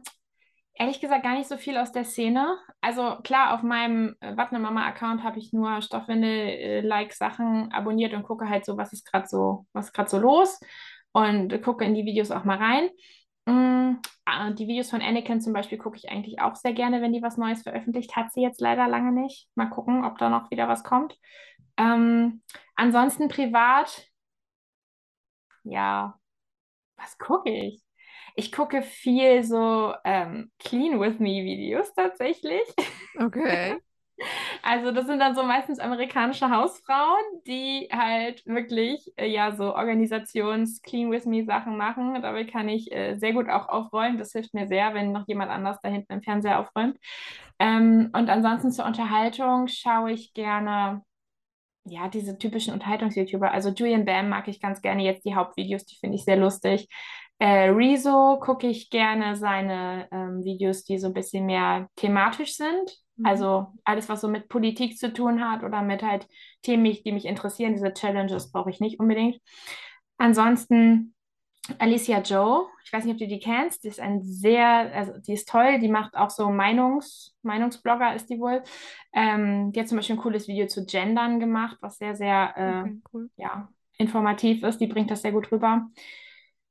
ehrlich 0.75 1.01
gesagt 1.01 1.23
gar 1.23 1.37
nicht 1.37 1.49
so 1.49 1.59
viel 1.59 1.77
aus 1.77 1.93
der 1.93 2.05
Szene. 2.05 2.59
Also 2.81 3.19
klar, 3.23 3.55
auf 3.55 3.63
meinem 3.63 4.17
äh, 4.19 4.37
Wattne 4.37 4.59
Mama 4.59 4.85
Account 4.85 5.23
habe 5.23 5.39
ich 5.39 5.53
nur 5.53 5.81
Stoffwindel-like-Sachen 5.81 7.71
äh, 7.71 7.73
abonniert 7.73 8.15
und 8.15 8.25
gucke 8.25 8.49
halt 8.49 8.65
so, 8.65 8.77
was 8.77 8.93
ist 8.93 9.09
gerade 9.09 9.29
so, 9.29 9.67
was 9.73 9.93
gerade 9.93 10.11
so 10.11 10.19
los 10.19 10.59
und 11.15 11.63
gucke 11.63 11.85
in 11.85 11.95
die 11.95 12.05
Videos 12.05 12.31
auch 12.31 12.45
mal 12.45 12.59
rein. 12.59 12.91
Mm, 13.47 14.01
ah, 14.25 14.51
die 14.51 14.67
Videos 14.67 14.91
von 14.91 15.01
Anakin 15.01 15.41
zum 15.41 15.53
Beispiel 15.53 15.79
gucke 15.79 15.97
ich 15.97 16.11
eigentlich 16.11 16.41
auch 16.41 16.57
sehr 16.57 16.73
gerne, 16.73 17.01
wenn 17.01 17.13
die 17.13 17.23
was 17.23 17.37
Neues 17.39 17.63
veröffentlicht. 17.63 18.17
Hat 18.17 18.33
sie 18.33 18.43
jetzt 18.43 18.61
leider 18.61 18.89
lange 18.89 19.13
nicht. 19.13 19.49
Mal 19.55 19.71
gucken, 19.71 20.05
ob 20.05 20.19
da 20.19 20.29
noch 20.29 20.51
wieder 20.51 20.69
was 20.69 20.83
kommt. 20.83 21.17
Ähm, 21.77 22.43
ansonsten 22.75 23.29
privat, 23.29 24.09
ja, 25.63 26.19
was 26.97 27.17
gucke 27.19 27.51
ich? 27.51 27.81
Ich 28.35 28.51
gucke 28.51 28.83
viel 28.83 29.45
so 29.45 29.95
ähm, 30.05 30.51
Clean 30.59 30.99
With 30.99 31.21
Me 31.21 31.45
Videos 31.45 31.95
tatsächlich. 31.95 32.63
Okay. 33.19 33.79
Also 34.63 34.93
das 34.93 35.07
sind 35.07 35.19
dann 35.19 35.35
so 35.35 35.43
meistens 35.43 35.79
amerikanische 35.79 36.51
Hausfrauen, 36.51 37.23
die 37.47 37.89
halt 37.93 38.45
wirklich 38.47 39.13
äh, 39.17 39.27
ja 39.27 39.55
so 39.55 39.75
Organisations-Clean 39.75 41.11
with 41.11 41.27
Me 41.27 41.45
Sachen 41.45 41.77
machen. 41.77 42.21
Dabei 42.23 42.45
kann 42.45 42.69
ich 42.69 42.93
äh, 42.93 43.17
sehr 43.17 43.33
gut 43.33 43.49
auch 43.49 43.69
aufräumen. 43.69 44.19
Das 44.19 44.33
hilft 44.33 44.55
mir 44.55 44.67
sehr, 44.67 44.95
wenn 44.95 45.13
noch 45.13 45.27
jemand 45.27 45.51
anders 45.51 45.79
da 45.83 45.89
hinten 45.89 46.13
im 46.15 46.23
Fernseher 46.23 46.61
aufräumt. 46.61 46.99
Ähm, 47.59 48.11
und 48.13 48.31
ansonsten 48.31 48.71
zur 48.73 48.87
Unterhaltung 48.87 49.69
schaue 49.69 50.13
ich 50.13 50.33
gerne 50.33 51.03
ja, 51.85 52.09
diese 52.09 52.39
typischen 52.39 52.73
Unterhaltungs-YouTuber. 52.73 53.53
Also 53.53 53.71
Julian 53.71 54.05
Bam 54.05 54.29
mag 54.31 54.49
ich 54.49 54.61
ganz 54.61 54.81
gerne 54.81 55.03
jetzt 55.03 55.25
die 55.27 55.35
Hauptvideos, 55.35 55.85
die 55.85 55.97
finde 55.97 56.17
ich 56.17 56.25
sehr 56.25 56.37
lustig. 56.37 56.89
Äh, 57.39 57.69
Rezo 57.71 58.39
gucke 58.41 58.69
ich 58.69 58.91
gerne 58.91 59.37
seine 59.37 60.09
ähm, 60.11 60.45
Videos, 60.45 60.85
die 60.85 60.99
so 60.99 61.09
ein 61.09 61.15
bisschen 61.15 61.47
mehr 61.47 61.89
thematisch 61.97 62.57
sind. 62.57 63.04
Mhm. 63.17 63.27
Also 63.27 63.67
alles, 63.85 64.09
was 64.09 64.21
so 64.21 64.29
mit 64.29 64.49
Politik 64.49 64.99
zu 64.99 65.13
tun 65.13 65.45
hat 65.45 65.63
oder 65.63 65.83
mit 65.83 66.03
halt 66.03 66.29
Themen, 66.63 66.85
die 66.85 67.13
mich 67.13 67.27
interessieren, 67.27 67.75
diese 67.75 67.93
Challenges 67.93 68.51
brauche 68.51 68.71
ich 68.71 68.81
nicht 68.81 69.01
unbedingt. 69.01 69.41
Ansonsten 70.19 71.15
Alicia 71.79 72.21
Joe, 72.21 72.67
ich 72.85 72.93
weiß 72.93 73.05
nicht, 73.05 73.15
ob 73.15 73.19
du 73.19 73.27
die 73.27 73.41
kennst, 73.41 73.85
die 73.85 73.89
ist 73.89 74.01
ein 74.01 74.23
sehr, 74.23 74.93
also 74.95 75.13
die 75.19 75.33
ist 75.33 75.49
toll, 75.49 75.79
die 75.81 75.89
macht 75.89 76.15
auch 76.15 76.29
so 76.29 76.51
Meinungs, 76.51 77.35
Meinungsblogger 77.43 78.15
ist 78.15 78.29
die 78.29 78.39
wohl. 78.39 78.63
Ähm, 79.15 79.73
die 79.73 79.81
hat 79.81 79.89
zum 79.89 79.97
Beispiel 79.97 80.17
ein 80.17 80.23
cooles 80.23 80.47
Video 80.47 80.67
zu 80.67 80.85
Gendern 80.85 81.41
gemacht, 81.41 81.79
was 81.81 81.97
sehr, 81.97 82.15
sehr 82.15 82.55
äh, 82.57 82.81
okay, 82.81 83.01
cool. 83.13 83.31
ja, 83.37 83.69
informativ 83.97 84.63
ist. 84.63 84.79
Die 84.79 84.87
bringt 84.87 85.11
das 85.11 85.23
sehr 85.23 85.33
gut 85.33 85.51
rüber. 85.51 85.89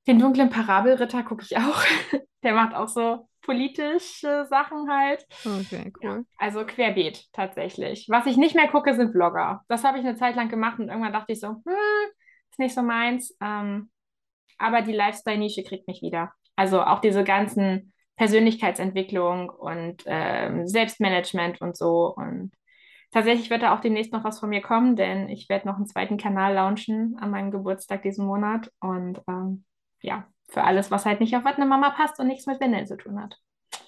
Den 0.07 0.19
dunklen 0.19 0.49
Parabelritter 0.49 1.23
gucke 1.23 1.43
ich 1.43 1.57
auch. 1.57 1.83
Der 2.43 2.53
macht 2.53 2.75
auch 2.75 2.89
so 2.89 3.27
politische 3.41 4.45
Sachen 4.49 4.89
halt. 4.89 5.25
Okay, 5.45 5.91
cool. 6.01 6.09
Ja, 6.09 6.23
also 6.37 6.65
querbeet 6.65 7.31
tatsächlich. 7.33 8.07
Was 8.09 8.25
ich 8.25 8.37
nicht 8.37 8.55
mehr 8.55 8.67
gucke, 8.67 8.95
sind 8.95 9.11
Vlogger. 9.11 9.61
Das 9.67 9.83
habe 9.83 9.99
ich 9.99 10.05
eine 10.05 10.15
Zeit 10.15 10.35
lang 10.35 10.49
gemacht 10.49 10.79
und 10.79 10.89
irgendwann 10.89 11.13
dachte 11.13 11.33
ich 11.33 11.39
so, 11.39 11.47
hm, 11.47 12.11
ist 12.49 12.59
nicht 12.59 12.75
so 12.75 12.81
meins. 12.81 13.35
Ähm, 13.41 13.91
aber 14.57 14.81
die 14.81 14.93
Lifestyle-Nische 14.93 15.63
kriegt 15.63 15.87
mich 15.87 16.01
wieder. 16.01 16.33
Also 16.55 16.81
auch 16.81 16.99
diese 16.99 17.23
ganzen 17.23 17.93
Persönlichkeitsentwicklung 18.15 19.49
und 19.49 20.03
ähm, 20.05 20.67
Selbstmanagement 20.67 21.61
und 21.61 21.75
so. 21.75 22.13
Und 22.15 22.51
tatsächlich 23.11 23.49
wird 23.49 23.63
da 23.63 23.75
auch 23.75 23.81
demnächst 23.81 24.13
noch 24.13 24.23
was 24.23 24.39
von 24.39 24.49
mir 24.49 24.61
kommen, 24.61 24.95
denn 24.95 25.29
ich 25.29 25.49
werde 25.49 25.67
noch 25.67 25.77
einen 25.77 25.87
zweiten 25.87 26.17
Kanal 26.17 26.53
launchen 26.53 27.17
an 27.19 27.31
meinem 27.31 27.51
Geburtstag 27.51 28.03
diesen 28.03 28.25
Monat. 28.25 28.71
Und 28.79 29.21
ähm, 29.27 29.65
ja, 30.03 30.27
Für 30.49 30.63
alles, 30.63 30.91
was 30.91 31.05
halt 31.05 31.19
nicht 31.21 31.35
auf 31.35 31.45
was 31.45 31.55
eine 31.55 31.65
Mama 31.65 31.89
passt 31.89 32.19
und 32.19 32.27
nichts 32.27 32.45
mit 32.45 32.59
Windeln 32.59 32.85
zu 32.85 32.97
tun 32.97 33.19
hat. 33.19 33.41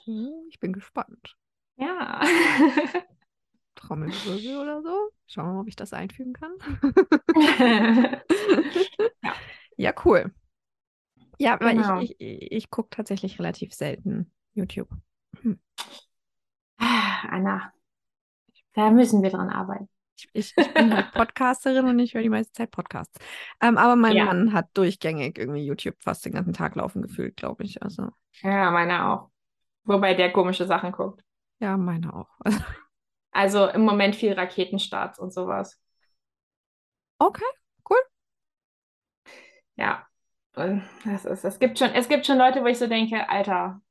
Hm, 0.05 0.31
ich 0.49 0.59
bin 0.59 0.73
gespannt. 0.73 1.35
Ja. 1.75 2.21
Trommelwirbel 3.75 4.57
oder 4.57 4.81
so. 4.81 5.09
Schauen 5.27 5.47
wir 5.47 5.53
mal, 5.53 5.61
ob 5.61 5.67
ich 5.67 5.75
das 5.75 5.93
einfügen 5.93 6.33
kann. 6.33 6.53
ja. 9.21 9.33
ja. 9.75 9.93
cool. 10.05 10.33
Ja, 11.37 11.53
aber 11.53 11.73
genau. 11.73 11.99
ich, 11.99 12.15
ich, 12.19 12.51
ich 12.51 12.69
gucke 12.69 12.89
tatsächlich 12.89 13.37
relativ 13.37 13.73
selten 13.73 14.31
YouTube. 14.53 14.89
Hm. 15.41 15.59
Anna, 16.77 17.73
da 18.73 18.89
müssen 18.89 19.21
wir 19.21 19.29
dran 19.29 19.49
arbeiten. 19.49 19.89
Ich, 20.15 20.29
ich, 20.33 20.55
bin 20.73 20.95
halt 20.95 21.11
Podcasterin 21.11 21.85
und 21.85 21.99
ich 21.99 22.13
höre 22.13 22.21
die 22.21 22.29
meiste 22.29 22.53
Zeit 22.53 22.71
Podcasts. 22.71 23.19
Ähm, 23.61 23.77
aber 23.77 23.95
mein 23.95 24.15
ja. 24.15 24.25
Mann 24.25 24.53
hat 24.53 24.69
durchgängig 24.73 25.37
irgendwie 25.37 25.65
YouTube 25.65 25.95
fast 25.99 26.25
den 26.25 26.33
ganzen 26.33 26.53
Tag 26.53 26.75
laufen 26.75 27.01
gefühlt, 27.01 27.35
glaube 27.35 27.63
ich. 27.63 27.83
Also. 27.83 28.09
Ja, 28.41 28.71
meine 28.71 29.07
auch. 29.07 29.29
Wobei 29.83 30.13
der 30.13 30.31
komische 30.31 30.65
Sachen 30.65 30.91
guckt. 30.91 31.21
Ja, 31.59 31.77
meine 31.77 32.13
auch. 32.13 32.29
also 33.31 33.67
im 33.67 33.81
Moment 33.81 34.15
viel 34.15 34.33
Raketenstarts 34.33 35.19
und 35.19 35.33
sowas. 35.33 35.79
Okay, 37.19 37.43
cool. 37.89 37.97
Ja, 39.75 40.07
das 40.53 41.25
ist, 41.25 41.43
es, 41.43 41.59
gibt 41.59 41.79
schon, 41.79 41.91
es 41.91 42.07
gibt 42.07 42.25
schon 42.25 42.37
Leute, 42.37 42.61
wo 42.61 42.67
ich 42.67 42.77
so 42.77 42.87
denke, 42.87 43.29
Alter, 43.29 43.81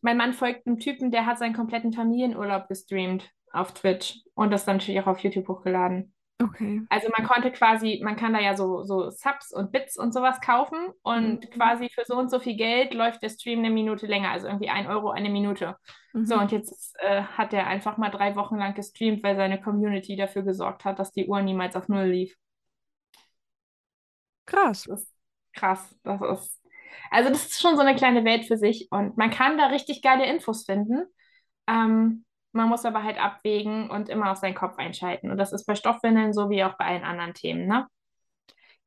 mein 0.00 0.16
Mann 0.16 0.32
folgt 0.32 0.66
einem 0.66 0.78
Typen, 0.78 1.10
der 1.10 1.26
hat 1.26 1.38
seinen 1.38 1.54
kompletten 1.54 1.92
Familienurlaub 1.92 2.68
gestreamt 2.68 3.30
auf 3.54 3.72
Twitch 3.72 4.22
und 4.34 4.50
das 4.50 4.64
dann 4.64 4.76
natürlich 4.76 5.00
auch 5.00 5.06
auf 5.06 5.20
YouTube 5.20 5.48
hochgeladen. 5.48 6.12
Okay. 6.42 6.82
Also 6.88 7.08
man 7.16 7.26
konnte 7.26 7.52
quasi, 7.52 8.00
man 8.02 8.16
kann 8.16 8.32
da 8.32 8.40
ja 8.40 8.56
so, 8.56 8.82
so 8.82 9.08
Subs 9.10 9.52
und 9.52 9.70
Bits 9.70 9.96
und 9.96 10.12
sowas 10.12 10.40
kaufen 10.40 10.78
und 11.02 11.44
mhm. 11.44 11.50
quasi 11.50 11.88
für 11.88 12.02
so 12.04 12.16
und 12.16 12.28
so 12.28 12.40
viel 12.40 12.56
Geld 12.56 12.92
läuft 12.92 13.22
der 13.22 13.28
Stream 13.28 13.60
eine 13.60 13.70
Minute 13.70 14.06
länger, 14.06 14.30
also 14.30 14.48
irgendwie 14.48 14.68
ein 14.68 14.88
Euro 14.88 15.10
eine 15.10 15.30
Minute. 15.30 15.76
Mhm. 16.12 16.24
So, 16.24 16.36
und 16.36 16.50
jetzt 16.50 16.96
äh, 16.98 17.22
hat 17.22 17.52
er 17.52 17.68
einfach 17.68 17.98
mal 17.98 18.10
drei 18.10 18.34
Wochen 18.34 18.56
lang 18.56 18.74
gestreamt, 18.74 19.22
weil 19.22 19.36
seine 19.36 19.60
Community 19.60 20.16
dafür 20.16 20.42
gesorgt 20.42 20.84
hat, 20.84 20.98
dass 20.98 21.12
die 21.12 21.28
Uhr 21.28 21.40
niemals 21.40 21.76
auf 21.76 21.88
Null 21.88 22.08
lief. 22.08 22.36
Krass. 24.44 24.84
Das 24.88 25.14
krass. 25.54 25.96
Das 26.02 26.20
ist, 26.20 26.60
also 27.10 27.30
das 27.30 27.46
ist 27.46 27.60
schon 27.60 27.76
so 27.76 27.82
eine 27.82 27.94
kleine 27.94 28.24
Welt 28.24 28.44
für 28.44 28.56
sich 28.56 28.88
und 28.90 29.16
man 29.16 29.30
kann 29.30 29.56
da 29.56 29.66
richtig 29.66 30.02
geile 30.02 30.26
Infos 30.26 30.64
finden. 30.64 31.04
Ähm, 31.68 32.24
man 32.54 32.68
muss 32.68 32.84
aber 32.84 33.02
halt 33.02 33.22
abwägen 33.22 33.90
und 33.90 34.08
immer 34.08 34.30
auf 34.30 34.38
seinen 34.38 34.54
Kopf 34.54 34.78
einschalten. 34.78 35.30
Und 35.30 35.38
das 35.38 35.52
ist 35.52 35.66
bei 35.66 35.74
Stoffwindeln 35.74 36.32
so 36.32 36.50
wie 36.50 36.64
auch 36.64 36.76
bei 36.76 36.86
allen 36.86 37.04
anderen 37.04 37.34
Themen, 37.34 37.66
ne? 37.66 37.86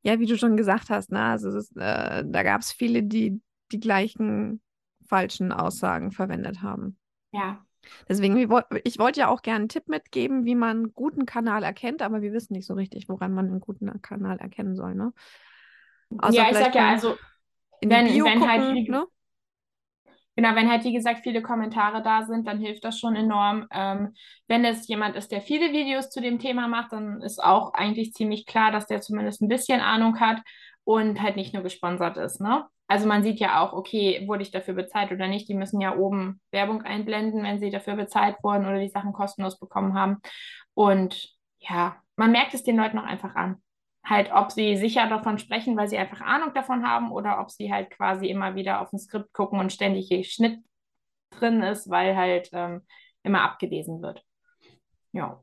Ja, 0.03 0.19
wie 0.19 0.25
du 0.25 0.38
schon 0.38 0.58
gesagt 0.58 0.89
hast, 0.89 1.12
ne? 1.12 1.21
Also 1.21 1.56
ist, 1.58 1.75
äh, 1.75 2.23
da 2.25 2.43
gab 2.43 2.62
es 2.62 2.71
viele, 2.71 3.03
die 3.03 3.41
die 3.71 3.80
gleichen 3.80 4.62
falschen 5.08 5.51
Aussagen 5.51 6.12
verwendet 6.12 6.62
haben. 6.62 6.97
Ja. 7.32 7.65
Deswegen, 8.10 8.38
ich 8.84 8.99
wollte 8.99 9.19
ja 9.19 9.27
auch 9.27 9.41
gerne 9.41 9.60
einen 9.60 9.69
Tipp 9.69 9.88
mitgeben, 9.88 10.45
wie 10.45 10.56
man 10.56 10.77
einen 10.77 10.93
guten 10.93 11.25
Kanal 11.25 11.63
erkennt, 11.63 12.01
aber 12.01 12.21
wir 12.21 12.34
wissen 12.34 12.53
nicht 12.53 12.65
so 12.65 12.73
richtig, 12.73 13.08
woran 13.08 13.34
man 13.34 13.47
einen 13.47 13.60
guten 13.60 14.01
Kanal 14.01 14.39
erkennen 14.39 14.75
soll, 14.75 14.95
ne? 14.95 15.13
Außer 16.17 16.36
ja, 16.36 16.49
ich 16.49 16.58
sag 16.58 16.75
ja, 16.75 16.89
also, 16.89 17.17
wenn, 17.82 17.91
wenn 17.91 18.08
halt, 18.47 18.62
gucken, 18.62 18.75
halt, 18.75 18.89
ne? 18.89 19.06
Genau, 20.38 20.54
wenn 20.54 20.69
halt, 20.69 20.84
wie 20.84 20.93
gesagt, 20.93 21.21
viele 21.23 21.41
Kommentare 21.41 22.04
da 22.04 22.23
sind, 22.23 22.45
dann 22.45 22.60
hilft 22.60 22.84
das 22.84 23.00
schon 23.00 23.15
enorm. 23.15 23.65
Ähm, 23.71 24.13
wenn 24.47 24.65
es 24.65 24.88
jemand 24.88 25.15
ist, 25.15 25.32
der 25.32 25.41
viele 25.41 25.71
Videos 25.73 26.12
zu 26.12 26.21
dem 26.21 26.38
Thema 26.38 26.67
macht, 26.67 26.91
dann 26.91 27.21
ist 27.23 27.43
auch 27.43 27.73
eigentlich 27.73 28.13
ziemlich 28.13 28.45
klar, 28.45 28.71
dass 28.71 28.86
der 28.86 29.02
zumindest 29.02 29.41
ein 29.41 29.47
bisschen 29.47 29.82
Ahnung 29.82 30.19
hat 30.19 30.43
und 30.84 31.23
halt 31.23 31.38
nicht 31.38 31.56
nur 31.56 31.63
gesponsert 31.63 32.17
ist. 32.17 32.39
Ne? 32.39 32.63
Also 32.88 33.08
man 33.08 33.23
sieht 33.23 33.39
ja 33.39 33.62
auch, 33.62 33.73
okay, 33.73 34.26
wurde 34.28 34.43
ich 34.43 34.52
dafür 34.52 34.76
bezahlt 34.76 35.12
oder 35.12 35.28
nicht. 35.28 35.50
Die 35.50 35.56
müssen 35.56 35.82
ja 35.82 35.95
oben 35.97 36.39
Werbung 36.52 36.84
einblenden, 36.84 37.41
wenn 37.41 37.60
sie 37.60 37.71
dafür 37.71 37.95
bezahlt 37.95 38.36
wurden 38.43 38.67
oder 38.67 38.78
die 38.78 38.89
Sachen 38.89 39.13
kostenlos 39.13 39.58
bekommen 39.58 39.95
haben. 39.95 40.17
Und 40.76 41.30
ja, 41.58 41.95
man 42.15 42.32
merkt 42.32 42.54
es 42.54 42.62
den 42.62 42.78
Leuten 42.78 43.00
auch 43.00 43.06
einfach 43.06 43.34
an 43.34 43.60
halt, 44.08 44.32
ob 44.32 44.52
sie 44.52 44.78
sicher 44.78 45.08
davon 45.08 45.38
sprechen, 45.38 45.76
weil 45.76 45.88
sie 45.88 45.98
einfach 45.98 46.22
Ahnung 46.22 46.54
davon 46.54 46.88
haben 46.88 47.12
oder 47.12 47.39
ob 47.39 47.52
sie 47.52 47.72
halt 47.72 47.89
quasi 47.89 48.28
immer 48.28 48.56
wieder 48.56 48.82
auf 48.82 48.93
ein 48.93 49.00
Skript 49.00 49.34
gucken 49.34 49.60
und 49.60 49.74
ständig 49.74 50.10
Schnitt 50.34 50.63
drin 51.32 51.62
ist, 51.62 51.89
weil 51.89 52.15
halt 52.15 52.50
ähm, 52.54 52.82
immer 53.24 53.41
abgelesen 53.41 54.02
wird. 54.02 54.24
Ja. 55.12 55.41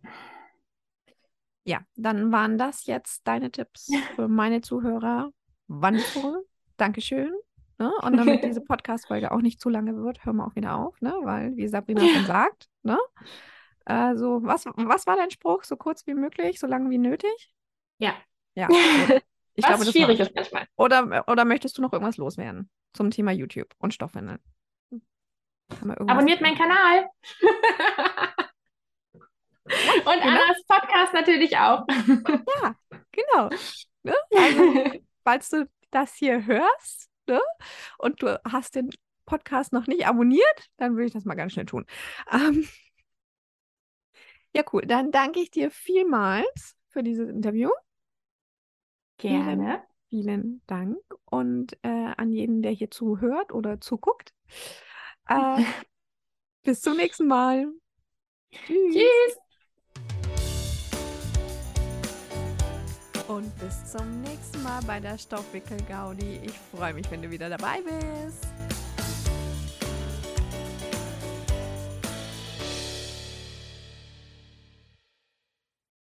Ja, 1.65 1.81
dann 1.97 2.33
waren 2.33 2.59
das 2.59 2.87
jetzt 2.87 3.27
deine 3.27 3.51
Tipps 3.51 3.91
für 4.17 4.29
meine 4.29 4.63
Zuhörer. 4.63 5.31
Wonderful. 5.69 6.47
Dankeschön. 6.77 7.33
Ne? 7.79 7.93
Und 8.03 8.17
damit 8.17 8.45
diese 8.45 8.61
Podcast-Folge 8.65 9.33
auch 9.33 9.41
nicht 9.41 9.61
zu 9.61 9.69
lange 9.69 9.97
wird, 9.97 10.25
hören 10.25 10.37
wir 10.37 10.47
auch 10.47 10.55
wieder 10.55 10.77
auf, 10.77 11.01
ne? 11.01 11.15
weil, 11.23 11.57
wie 11.57 11.69
Sabrina 11.69 12.01
schon 12.07 12.27
sagt, 12.27 12.69
ne? 12.83 12.99
Also, 13.87 14.41
was, 14.43 14.65
was 14.65 15.07
war 15.07 15.17
dein 15.17 15.31
Spruch? 15.31 15.65
So 15.65 15.77
kurz 15.77 16.07
wie 16.07 16.15
möglich, 16.15 16.59
so 16.59 16.67
lange 16.67 16.89
wie 16.89 16.97
nötig? 16.97 17.55
Ja, 17.99 18.15
ja. 18.55 18.69
Ich 19.57 19.63
Was 19.63 19.69
glaube, 19.69 19.85
das 19.85 19.93
schwierig 19.93 20.19
ist 20.19 20.35
manchmal. 20.35 20.67
Oder, 20.75 21.29
oder 21.29 21.45
möchtest 21.45 21.79
du 21.79 21.83
noch 21.83 21.93
irgendwas 21.93 22.17
loswerden 22.17 22.69
zum 22.93 23.13
Thema 23.13 23.31
YouTube 23.31 23.73
und 23.79 23.95
Stoffwindeln? 23.95 24.41
Abonniert 25.81 26.41
meinen 26.41 26.59
Kanal. 26.59 27.09
und 29.65 29.73
genau. 30.05 30.27
Annas 30.27 30.65
Podcast 30.67 31.15
natürlich 31.15 31.57
auch. 31.57 31.87
ja, 32.63 32.75
genau. 33.13 33.49
Ne? 34.03 34.15
Also, 34.37 35.01
falls 35.23 35.51
du 35.51 35.71
das 35.93 36.15
hier 36.17 36.45
hörst 36.47 37.09
ne? 37.29 37.41
und 37.99 38.23
du 38.23 38.41
hast 38.51 38.75
den 38.75 38.91
Podcast 39.25 39.73
noch 39.73 39.87
nicht 39.87 40.07
abonniert, 40.07 40.69
dann 40.77 40.95
würde 40.95 41.07
ich 41.07 41.13
das 41.13 41.25
mal 41.25 41.35
ganz 41.35 41.53
schnell 41.53 41.67
tun. 41.67 41.87
Ähm, 42.31 42.69
ja, 44.55 44.63
cool. 44.73 44.83
Dann 44.83 45.11
danke 45.11 45.41
ich 45.41 45.51
dir 45.51 45.71
vielmals 45.71 46.77
für 46.89 47.03
dieses 47.03 47.29
Interview. 47.29 47.71
Gerne. 49.19 49.83
Vielen, 50.09 50.25
vielen 50.25 50.63
Dank. 50.67 50.99
Und 51.25 51.77
äh, 51.83 52.13
an 52.17 52.33
jeden, 52.33 52.63
der 52.63 52.73
hier 52.73 52.91
zuhört 52.91 53.53
oder 53.53 53.81
zuguckt. 53.81 54.33
Äh, 55.29 55.63
bis 56.63 56.81
zum 56.81 56.97
nächsten 56.97 57.27
Mal. 57.27 57.67
Tschüss. 58.51 58.95
Tschüss. 58.95 59.39
Und 63.27 63.59
bis 63.59 63.91
zum 63.91 64.21
nächsten 64.21 64.63
Mal 64.63 64.81
bei 64.87 65.01
der 65.01 65.17
Stoffwickel-Gaudi. 65.17 66.41
Ich 66.45 66.59
freue 66.77 66.93
mich, 66.93 67.11
wenn 67.11 67.23
du 67.23 67.31
wieder 67.31 67.49
dabei 67.49 67.81
bist. 67.83 68.47